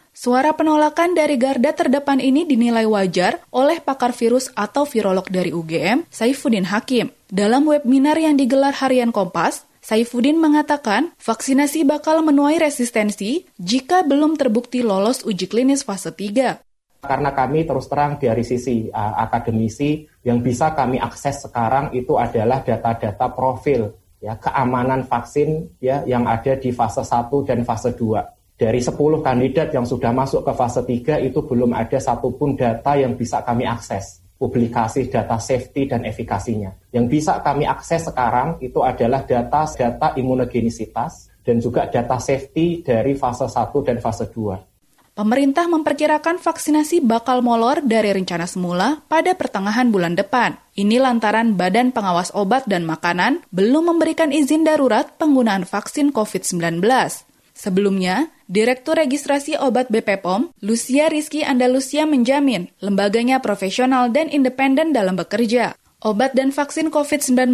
Suara 0.09 0.51
penolakan 0.57 1.13
dari 1.13 1.37
garda 1.37 1.71
terdepan 1.71 2.17
ini 2.19 2.43
dinilai 2.43 2.83
wajar 2.89 3.39
oleh 3.53 3.77
pakar 3.79 4.11
virus 4.11 4.49
atau 4.57 4.83
virolog 4.83 5.29
dari 5.29 5.53
UGM, 5.53 6.09
Saifuddin 6.09 6.67
Hakim. 6.67 7.13
Dalam 7.29 7.69
webinar 7.69 8.17
yang 8.17 8.33
digelar 8.33 8.73
harian 8.81 9.13
Kompas, 9.13 9.68
Saifuddin 9.89 10.37
mengatakan 10.37 11.17
vaksinasi 11.17 11.81
bakal 11.81 12.21
menuai 12.21 12.61
resistensi 12.61 13.49
jika 13.57 14.05
belum 14.05 14.37
terbukti 14.37 14.85
lolos 14.85 15.25
uji 15.25 15.49
klinis 15.49 15.81
fase 15.81 16.13
3. 16.13 17.01
Karena 17.01 17.33
kami 17.33 17.65
terus 17.65 17.89
terang 17.89 18.21
dari 18.21 18.45
sisi 18.45 18.85
uh, 18.93 19.17
akademisi 19.17 20.05
yang 20.21 20.45
bisa 20.45 20.77
kami 20.77 21.01
akses 21.01 21.41
sekarang 21.41 21.89
itu 21.97 22.21
adalah 22.21 22.61
data-data 22.61 23.33
profil 23.33 23.89
ya 24.21 24.37
keamanan 24.37 25.09
vaksin 25.09 25.81
ya 25.81 26.05
yang 26.05 26.29
ada 26.29 26.53
di 26.53 26.69
fase 26.69 27.01
1 27.01 27.25
dan 27.49 27.65
fase 27.65 27.89
2. 27.97 28.61
Dari 28.61 28.85
10 28.85 28.93
kandidat 29.25 29.73
yang 29.73 29.89
sudah 29.89 30.13
masuk 30.13 30.45
ke 30.45 30.53
fase 30.53 30.85
3 30.85 31.17
itu 31.25 31.41
belum 31.41 31.73
ada 31.73 31.97
satupun 31.97 32.53
data 32.53 32.93
yang 32.93 33.17
bisa 33.17 33.41
kami 33.41 33.65
akses 33.65 34.18
publikasi 34.39 35.11
data 35.11 35.35
safety 35.35 35.91
dan 35.91 36.07
efikasinya. 36.07 36.71
Yang 36.95 37.05
bisa 37.19 37.43
kami 37.43 37.67
akses 37.67 38.07
sekarang 38.07 38.55
itu 38.63 38.79
adalah 38.79 39.27
data-data 39.27 40.15
imunogenisitas 40.15 41.27
dan 41.43 41.59
juga 41.59 41.91
data 41.91 42.15
safety 42.15 42.79
dari 42.79 43.19
fase 43.19 43.51
1 43.51 43.75
dan 43.83 43.99
fase 43.99 44.31
2. 44.31 44.69
Pemerintah 45.19 45.67
memperkirakan 45.67 46.39
vaksinasi 46.39 47.03
bakal 47.03 47.43
molor 47.43 47.83
dari 47.83 48.15
rencana 48.15 48.47
semula 48.47 49.03
pada 49.11 49.35
pertengahan 49.35 49.91
bulan 49.91 50.15
depan. 50.15 50.55
Ini 50.79 50.95
lantaran 50.95 51.59
Badan 51.59 51.91
Pengawas 51.91 52.31
Obat 52.31 52.63
dan 52.71 52.87
Makanan 52.87 53.43
belum 53.51 53.91
memberikan 53.91 54.31
izin 54.31 54.63
darurat 54.63 55.19
penggunaan 55.19 55.67
vaksin 55.67 56.15
COVID-19. 56.15 56.79
Sebelumnya, 57.51 58.31
Direktur 58.49 58.97
Registrasi 58.97 59.61
Obat 59.61 59.93
BP 59.93 60.25
POM, 60.25 60.49
Lucia 60.65 61.05
Rizky 61.05 61.45
Andalusia 61.45 62.09
menjamin 62.09 62.73
lembaganya 62.81 63.37
profesional 63.45 64.09
dan 64.09 64.25
independen 64.25 64.89
dalam 64.89 65.13
bekerja. 65.13 65.77
Obat 66.01 66.33
dan 66.33 66.49
vaksin 66.49 66.89
COVID-19 66.89 67.53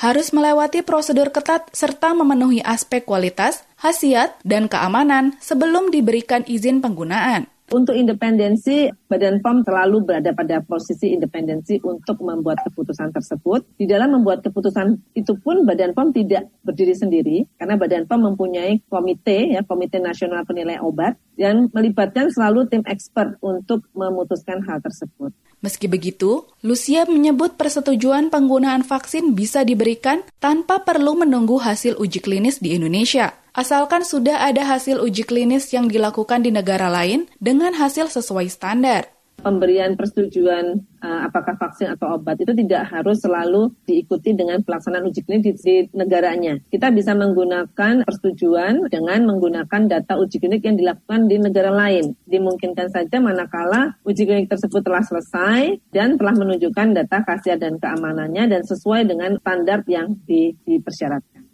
harus 0.00 0.32
melewati 0.32 0.80
prosedur 0.80 1.28
ketat 1.28 1.68
serta 1.76 2.16
memenuhi 2.16 2.64
aspek 2.64 3.04
kualitas, 3.04 3.68
khasiat, 3.84 4.40
dan 4.40 4.64
keamanan 4.64 5.36
sebelum 5.44 5.92
diberikan 5.92 6.40
izin 6.48 6.80
penggunaan. 6.80 7.44
Untuk 7.70 7.94
independensi, 7.94 8.90
Badan 9.06 9.38
POM 9.46 9.62
selalu 9.62 10.02
berada 10.02 10.34
pada 10.34 10.58
posisi 10.58 11.14
independensi 11.14 11.78
untuk 11.86 12.18
membuat 12.18 12.66
keputusan 12.66 13.14
tersebut. 13.14 13.62
Di 13.78 13.86
dalam 13.86 14.10
membuat 14.10 14.42
keputusan 14.42 15.14
itu 15.14 15.38
pun 15.38 15.62
Badan 15.62 15.94
POM 15.94 16.10
tidak 16.10 16.50
berdiri 16.66 16.98
sendiri, 16.98 17.46
karena 17.54 17.78
Badan 17.78 18.10
POM 18.10 18.34
mempunyai 18.34 18.82
komite, 18.90 19.54
ya 19.54 19.62
Komite 19.62 20.02
Nasional 20.02 20.42
Penilai 20.42 20.82
Obat, 20.82 21.14
yang 21.38 21.70
melibatkan 21.70 22.34
selalu 22.34 22.66
tim 22.66 22.82
expert 22.90 23.38
untuk 23.38 23.86
memutuskan 23.94 24.66
hal 24.66 24.82
tersebut. 24.82 25.30
Meski 25.60 25.92
begitu, 25.92 26.48
Lucia 26.64 27.04
menyebut 27.04 27.60
persetujuan 27.60 28.32
penggunaan 28.32 28.80
vaksin 28.80 29.36
bisa 29.36 29.60
diberikan 29.60 30.24
tanpa 30.40 30.88
perlu 30.88 31.20
menunggu 31.20 31.60
hasil 31.60 32.00
uji 32.00 32.24
klinis 32.24 32.64
di 32.64 32.72
Indonesia 32.72 33.36
asalkan 33.52 34.06
sudah 34.06 34.46
ada 34.46 34.62
hasil 34.62 35.02
uji 35.02 35.26
klinis 35.26 35.70
yang 35.74 35.90
dilakukan 35.90 36.46
di 36.46 36.54
negara 36.54 36.86
lain 36.86 37.26
dengan 37.42 37.74
hasil 37.74 38.08
sesuai 38.08 38.46
standar. 38.48 39.10
Pemberian 39.40 39.96
persetujuan 39.96 40.84
uh, 41.00 41.20
apakah 41.24 41.56
vaksin 41.56 41.96
atau 41.96 42.20
obat 42.20 42.36
itu 42.38 42.52
tidak 42.52 42.92
harus 42.92 43.24
selalu 43.24 43.72
diikuti 43.88 44.36
dengan 44.36 44.60
pelaksanaan 44.60 45.08
uji 45.08 45.24
klinis 45.24 45.64
di, 45.64 45.88
di 45.88 45.96
negaranya. 45.96 46.60
Kita 46.68 46.92
bisa 46.92 47.16
menggunakan 47.16 48.04
persetujuan 48.04 48.92
dengan 48.92 49.24
menggunakan 49.24 49.88
data 49.88 50.20
uji 50.20 50.36
klinik 50.38 50.60
yang 50.62 50.76
dilakukan 50.76 51.26
di 51.26 51.36
negara 51.40 51.72
lain. 51.72 52.12
Dimungkinkan 52.28 52.92
saja 52.92 53.16
manakala 53.18 53.96
uji 54.04 54.28
klinik 54.28 54.52
tersebut 54.52 54.84
telah 54.84 55.02
selesai 55.02 55.80
dan 55.88 56.20
telah 56.20 56.36
menunjukkan 56.36 57.00
data 57.00 57.24
khasiat 57.24 57.58
dan 57.64 57.80
keamanannya 57.80 58.44
dan 58.46 58.62
sesuai 58.62 59.08
dengan 59.08 59.40
standar 59.40 59.82
yang 59.88 60.20
di, 60.28 60.54
dipersyaratkan. 60.68 61.48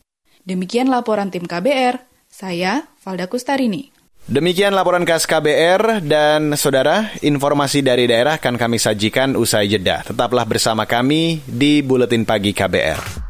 Demikian 0.46 0.87
laporan 0.90 1.31
tim 1.31 1.46
KBR, 1.46 1.99
saya 2.31 2.87
Valda 3.03 3.27
Kustarini. 3.27 3.95
Demikian 4.27 4.75
laporan 4.75 5.07
khas 5.07 5.23
KBR 5.23 6.03
dan 6.03 6.59
saudara, 6.59 7.15
informasi 7.23 7.79
dari 7.79 8.11
daerah 8.11 8.43
akan 8.43 8.59
kami 8.59 8.75
sajikan 8.75 9.39
usai 9.39 9.71
jeda. 9.71 10.03
Tetaplah 10.03 10.43
bersama 10.43 10.83
kami 10.83 11.47
di 11.47 11.79
Buletin 11.79 12.27
Pagi 12.27 12.51
KBR. 12.51 13.23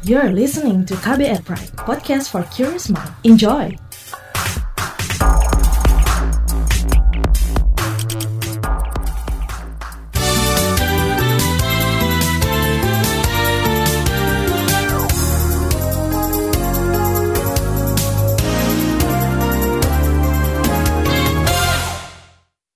You're 0.00 0.32
listening 0.32 0.88
to 0.88 0.96
KBR 0.96 1.44
Pride, 1.44 1.76
podcast 1.76 2.32
for 2.32 2.40
curious 2.48 2.88
mind. 2.88 3.12
Enjoy! 3.20 3.89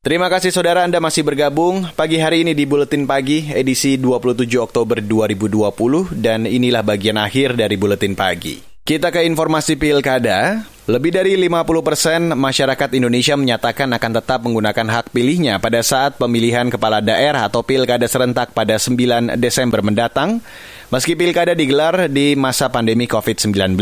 Terima 0.05 0.29
kasih 0.29 0.53
saudara 0.53 0.85
Anda 0.85 1.01
masih 1.01 1.25
bergabung 1.25 1.89
pagi 1.97 2.21
hari 2.21 2.45
ini 2.45 2.53
di 2.53 2.69
Buletin 2.69 3.09
Pagi 3.09 3.49
edisi 3.57 3.97
27 3.97 4.45
Oktober 4.61 5.01
2020 5.01 6.21
dan 6.21 6.45
inilah 6.45 6.85
bagian 6.85 7.17
akhir 7.17 7.57
dari 7.57 7.81
Buletin 7.81 8.13
Pagi. 8.13 8.61
Kita 8.85 9.09
ke 9.09 9.25
informasi 9.25 9.81
pilkada. 9.81 10.61
Lebih 10.85 11.09
dari 11.09 11.41
50 11.41 11.81
persen 11.81 12.21
masyarakat 12.37 12.93
Indonesia 12.93 13.33
menyatakan 13.33 13.97
akan 13.97 14.13
tetap 14.21 14.45
menggunakan 14.45 14.85
hak 14.93 15.17
pilihnya 15.17 15.57
pada 15.57 15.81
saat 15.81 16.21
pemilihan 16.21 16.69
kepala 16.69 17.01
daerah 17.01 17.49
atau 17.49 17.65
pilkada 17.65 18.05
serentak 18.05 18.53
pada 18.53 18.77
9 18.77 19.41
Desember 19.41 19.81
mendatang, 19.81 20.45
meski 20.93 21.17
pilkada 21.17 21.57
digelar 21.57 22.13
di 22.13 22.37
masa 22.37 22.69
pandemi 22.69 23.09
COVID-19. 23.09 23.81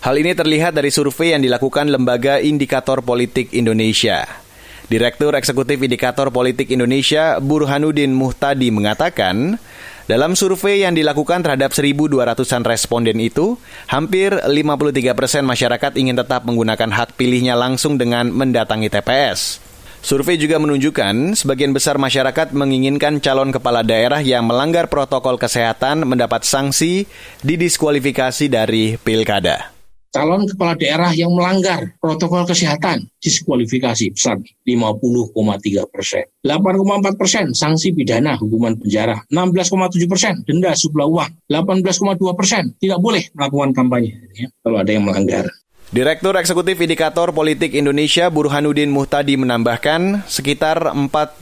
Hal 0.00 0.14
ini 0.16 0.32
terlihat 0.32 0.72
dari 0.72 0.88
survei 0.88 1.36
yang 1.36 1.44
dilakukan 1.44 1.92
Lembaga 1.92 2.40
Indikator 2.40 3.04
Politik 3.04 3.52
Indonesia. 3.52 4.47
Direktur 4.88 5.36
Eksekutif 5.36 5.76
Indikator 5.84 6.32
Politik 6.32 6.72
Indonesia 6.72 7.36
Burhanuddin 7.44 8.08
Muhtadi 8.16 8.72
mengatakan, 8.72 9.60
dalam 10.08 10.32
survei 10.32 10.80
yang 10.80 10.96
dilakukan 10.96 11.44
terhadap 11.44 11.76
1.200-an 11.76 12.64
responden 12.64 13.20
itu, 13.20 13.60
hampir 13.92 14.32
53 14.32 15.12
persen 15.12 15.44
masyarakat 15.44 15.92
ingin 15.92 16.16
tetap 16.16 16.48
menggunakan 16.48 16.88
hak 16.88 17.20
pilihnya 17.20 17.52
langsung 17.52 18.00
dengan 18.00 18.32
mendatangi 18.32 18.88
TPS. 18.88 19.60
Survei 20.00 20.40
juga 20.40 20.56
menunjukkan 20.56 21.36
sebagian 21.36 21.76
besar 21.76 22.00
masyarakat 22.00 22.56
menginginkan 22.56 23.20
calon 23.20 23.52
kepala 23.52 23.84
daerah 23.84 24.24
yang 24.24 24.48
melanggar 24.48 24.88
protokol 24.88 25.36
kesehatan 25.36 26.08
mendapat 26.08 26.48
sanksi 26.48 27.04
didiskualifikasi 27.44 28.48
dari 28.48 28.96
pilkada 28.96 29.77
calon 30.08 30.48
kepala 30.48 30.74
daerah 30.74 31.12
yang 31.12 31.32
melanggar 31.32 31.94
protokol 32.00 32.48
kesehatan 32.48 33.08
diskualifikasi 33.20 34.14
besar 34.14 34.40
50,3 34.64 35.92
persen. 35.92 36.24
8,4 36.44 37.20
persen 37.20 37.46
sanksi 37.52 37.92
pidana 37.92 38.36
hukuman 38.40 38.76
penjara. 38.76 39.20
16,7 39.28 40.10
persen 40.10 40.34
denda 40.44 40.72
sebelah 40.72 41.08
uang. 41.08 41.30
18,2 41.50 42.38
persen 42.38 42.72
tidak 42.80 42.98
boleh 43.00 43.24
melakukan 43.36 43.70
kampanye 43.76 44.12
ya, 44.34 44.48
kalau 44.64 44.80
ada 44.80 44.90
yang 44.90 45.04
melanggar. 45.04 45.46
Direktur 45.88 46.36
Eksekutif 46.36 46.76
Indikator 46.84 47.32
Politik 47.32 47.72
Indonesia 47.72 48.28
Burhanuddin 48.28 48.92
Muhtadi 48.92 49.40
menambahkan 49.40 50.20
sekitar 50.28 50.92
45 50.92 51.40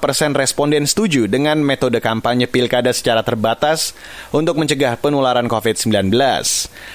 persen 0.00 0.32
responden 0.32 0.88
setuju 0.88 1.28
dengan 1.28 1.60
metode 1.60 2.00
kampanye 2.00 2.48
pilkada 2.48 2.88
secara 2.96 3.20
terbatas 3.20 3.92
untuk 4.32 4.56
mencegah 4.56 4.96
penularan 4.96 5.44
COVID-19. 5.44 6.08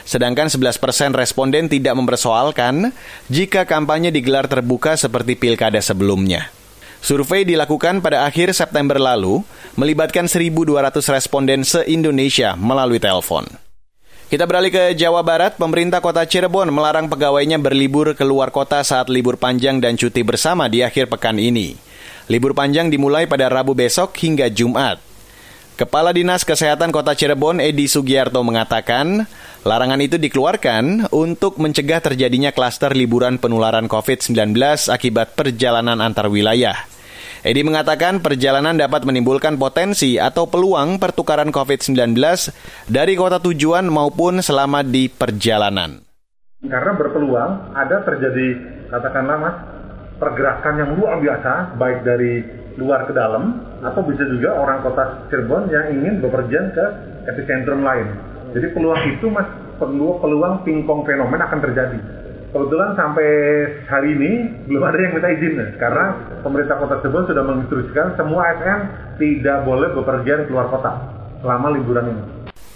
Sedangkan 0.10 0.50
11 0.50 0.82
persen 0.82 1.14
responden 1.14 1.70
tidak 1.70 1.94
mempersoalkan 1.94 2.90
jika 3.30 3.70
kampanye 3.70 4.10
digelar 4.10 4.50
terbuka 4.50 4.98
seperti 4.98 5.38
pilkada 5.38 5.78
sebelumnya. 5.78 6.50
Survei 6.98 7.46
dilakukan 7.46 8.02
pada 8.02 8.26
akhir 8.26 8.58
September 8.58 8.98
lalu, 8.98 9.46
melibatkan 9.78 10.26
1.200 10.26 11.14
responden 11.14 11.62
se-Indonesia 11.62 12.58
melalui 12.58 12.98
telepon. 12.98 13.67
Kita 14.28 14.44
beralih 14.44 14.76
ke 14.76 14.92
Jawa 15.00 15.24
Barat, 15.24 15.56
pemerintah 15.56 16.04
kota 16.04 16.28
Cirebon 16.28 16.68
melarang 16.68 17.08
pegawainya 17.08 17.64
berlibur 17.64 18.12
keluar 18.12 18.52
kota 18.52 18.84
saat 18.84 19.08
libur 19.08 19.40
panjang 19.40 19.80
dan 19.80 19.96
cuti 19.96 20.20
bersama 20.20 20.68
di 20.68 20.84
akhir 20.84 21.08
pekan 21.08 21.40
ini. 21.40 21.80
Libur 22.28 22.52
panjang 22.52 22.92
dimulai 22.92 23.24
pada 23.24 23.48
Rabu 23.48 23.72
besok 23.72 24.20
hingga 24.20 24.52
Jumat. 24.52 25.00
Kepala 25.80 26.12
Dinas 26.12 26.44
Kesehatan 26.44 26.92
Kota 26.92 27.16
Cirebon 27.16 27.64
Edi 27.64 27.88
Sugiarto 27.88 28.44
mengatakan, 28.44 29.24
larangan 29.64 30.04
itu 30.04 30.20
dikeluarkan 30.20 31.08
untuk 31.16 31.56
mencegah 31.56 32.04
terjadinya 32.04 32.52
klaster 32.52 32.92
liburan 32.92 33.40
penularan 33.40 33.88
COVID-19 33.88 34.36
akibat 34.92 35.40
perjalanan 35.40 36.04
antar 36.04 36.28
wilayah. 36.28 36.76
Edi 37.48 37.64
mengatakan 37.64 38.20
perjalanan 38.20 38.76
dapat 38.76 39.08
menimbulkan 39.08 39.56
potensi 39.56 40.20
atau 40.20 40.52
peluang 40.52 41.00
pertukaran 41.00 41.48
COVID-19 41.48 42.20
dari 42.92 43.16
kota 43.16 43.40
tujuan 43.40 43.88
maupun 43.88 44.44
selama 44.44 44.84
di 44.84 45.08
perjalanan. 45.08 46.04
Karena 46.60 46.92
berpeluang 47.00 47.72
ada 47.72 48.04
terjadi 48.04 48.48
katakanlah 48.92 49.38
mas 49.40 49.56
pergerakan 50.20 50.76
yang 50.76 50.92
luar 51.00 51.24
biasa 51.24 51.80
baik 51.80 52.04
dari 52.04 52.44
luar 52.76 53.08
ke 53.08 53.16
dalam 53.16 53.64
atau 53.80 54.04
bisa 54.04 54.28
juga 54.28 54.52
orang 54.60 54.84
kota 54.84 55.32
Cirebon 55.32 55.72
yang 55.72 55.88
ingin 55.96 56.20
bepergian 56.20 56.76
ke 56.76 56.86
epicentrum 57.32 57.80
lain. 57.80 58.12
Jadi 58.60 58.76
peluang 58.76 59.00
itu 59.08 59.32
mas 59.32 59.48
perlu 59.80 60.20
peluang 60.20 60.68
pingpong 60.68 61.08
fenomen 61.08 61.40
akan 61.40 61.60
terjadi 61.64 62.27
kebetulan 62.52 62.96
sampai 62.96 63.30
hari 63.88 64.16
ini 64.16 64.32
belum 64.68 64.84
ada 64.84 64.98
yang 64.98 65.14
minta 65.20 65.30
izin 65.32 65.56
karena 65.76 66.06
pemerintah 66.42 66.76
kota 66.80 66.96
Cirebon 67.04 67.28
sudah 67.28 67.44
menginstruksikan 67.44 68.08
semua 68.16 68.42
ASN 68.56 68.80
tidak 69.20 69.58
boleh 69.68 69.90
bepergian 69.92 70.48
keluar 70.48 70.72
kota 70.72 70.92
selama 71.44 71.68
liburan 71.76 72.06
ini. 72.12 72.24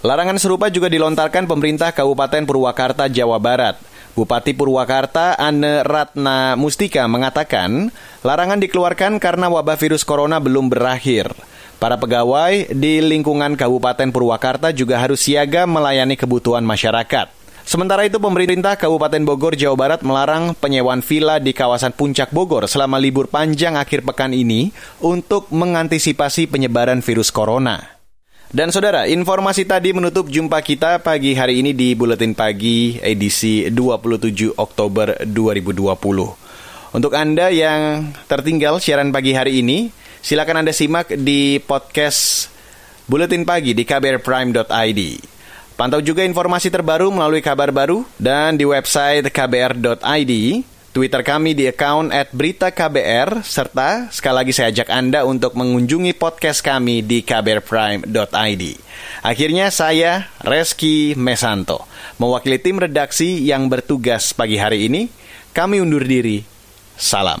Larangan 0.02 0.34
serupa 0.36 0.66
juga 0.66 0.90
dilontarkan 0.90 1.46
pemerintah 1.46 1.94
Kabupaten 1.94 2.42
Purwakarta, 2.42 3.06
Jawa 3.06 3.38
Barat. 3.38 3.78
Bupati 4.12 4.52
Purwakarta 4.52 5.38
Anne 5.40 5.80
Ratna 5.86 6.52
Mustika 6.58 7.06
mengatakan, 7.08 7.88
larangan 8.20 8.60
dikeluarkan 8.60 9.16
karena 9.16 9.48
wabah 9.48 9.78
virus 9.80 10.04
corona 10.04 10.36
belum 10.36 10.68
berakhir. 10.68 11.32
Para 11.80 11.96
pegawai 11.96 12.76
di 12.76 13.00
lingkungan 13.00 13.56
Kabupaten 13.56 14.12
Purwakarta 14.12 14.68
juga 14.74 15.00
harus 15.00 15.24
siaga 15.24 15.64
melayani 15.64 16.18
kebutuhan 16.18 16.66
masyarakat. 16.66 17.41
Sementara 17.72 18.04
itu, 18.04 18.20
pemerintah 18.20 18.76
Kabupaten 18.76 19.24
Bogor, 19.24 19.56
Jawa 19.56 19.72
Barat 19.72 20.04
melarang 20.04 20.52
penyewaan 20.52 21.00
villa 21.00 21.40
di 21.40 21.56
kawasan 21.56 21.96
Puncak 21.96 22.28
Bogor 22.28 22.68
selama 22.68 23.00
libur 23.00 23.32
panjang 23.32 23.80
akhir 23.80 24.04
pekan 24.04 24.36
ini 24.36 24.76
untuk 25.00 25.48
mengantisipasi 25.48 26.52
penyebaran 26.52 27.00
virus 27.00 27.32
corona. 27.32 27.80
Dan 28.52 28.68
saudara, 28.76 29.08
informasi 29.08 29.64
tadi 29.64 29.96
menutup 29.96 30.28
jumpa 30.28 30.60
kita 30.60 31.00
pagi 31.00 31.32
hari 31.32 31.64
ini 31.64 31.72
di 31.72 31.96
Buletin 31.96 32.36
Pagi 32.36 33.00
edisi 33.00 33.64
27 33.64 34.52
Oktober 34.52 35.24
2020. 35.24 35.96
Untuk 36.92 37.16
Anda 37.16 37.48
yang 37.48 38.12
tertinggal 38.28 38.84
siaran 38.84 39.16
pagi 39.16 39.32
hari 39.32 39.64
ini, 39.64 39.88
silakan 40.20 40.60
Anda 40.60 40.76
simak 40.76 41.08
di 41.16 41.56
podcast 41.56 42.52
Buletin 43.08 43.48
Pagi 43.48 43.72
di 43.72 43.88
kbrprime.id. 43.88 45.00
Pantau 45.72 46.04
juga 46.04 46.20
informasi 46.22 46.68
terbaru 46.68 47.08
melalui 47.08 47.40
kabar 47.40 47.72
baru 47.72 48.04
dan 48.20 48.60
di 48.60 48.68
website 48.68 49.28
kbr.id. 49.32 50.32
Twitter 50.92 51.24
kami 51.24 51.56
di 51.56 51.64
account 51.64 52.12
at 52.12 52.28
berita 52.36 52.68
KBR, 52.68 53.40
serta 53.40 54.12
sekali 54.12 54.36
lagi 54.44 54.52
saya 54.52 54.68
ajak 54.68 54.92
Anda 54.92 55.24
untuk 55.24 55.56
mengunjungi 55.56 56.12
podcast 56.20 56.60
kami 56.60 57.00
di 57.00 57.24
kbrprime.id. 57.24 58.64
Akhirnya 59.24 59.72
saya, 59.72 60.28
Reski 60.44 61.16
Mesanto, 61.16 61.88
mewakili 62.20 62.60
tim 62.60 62.76
redaksi 62.76 63.40
yang 63.40 63.72
bertugas 63.72 64.36
pagi 64.36 64.60
hari 64.60 64.92
ini, 64.92 65.08
kami 65.56 65.80
undur 65.80 66.04
diri. 66.04 66.44
Salam. 67.00 67.40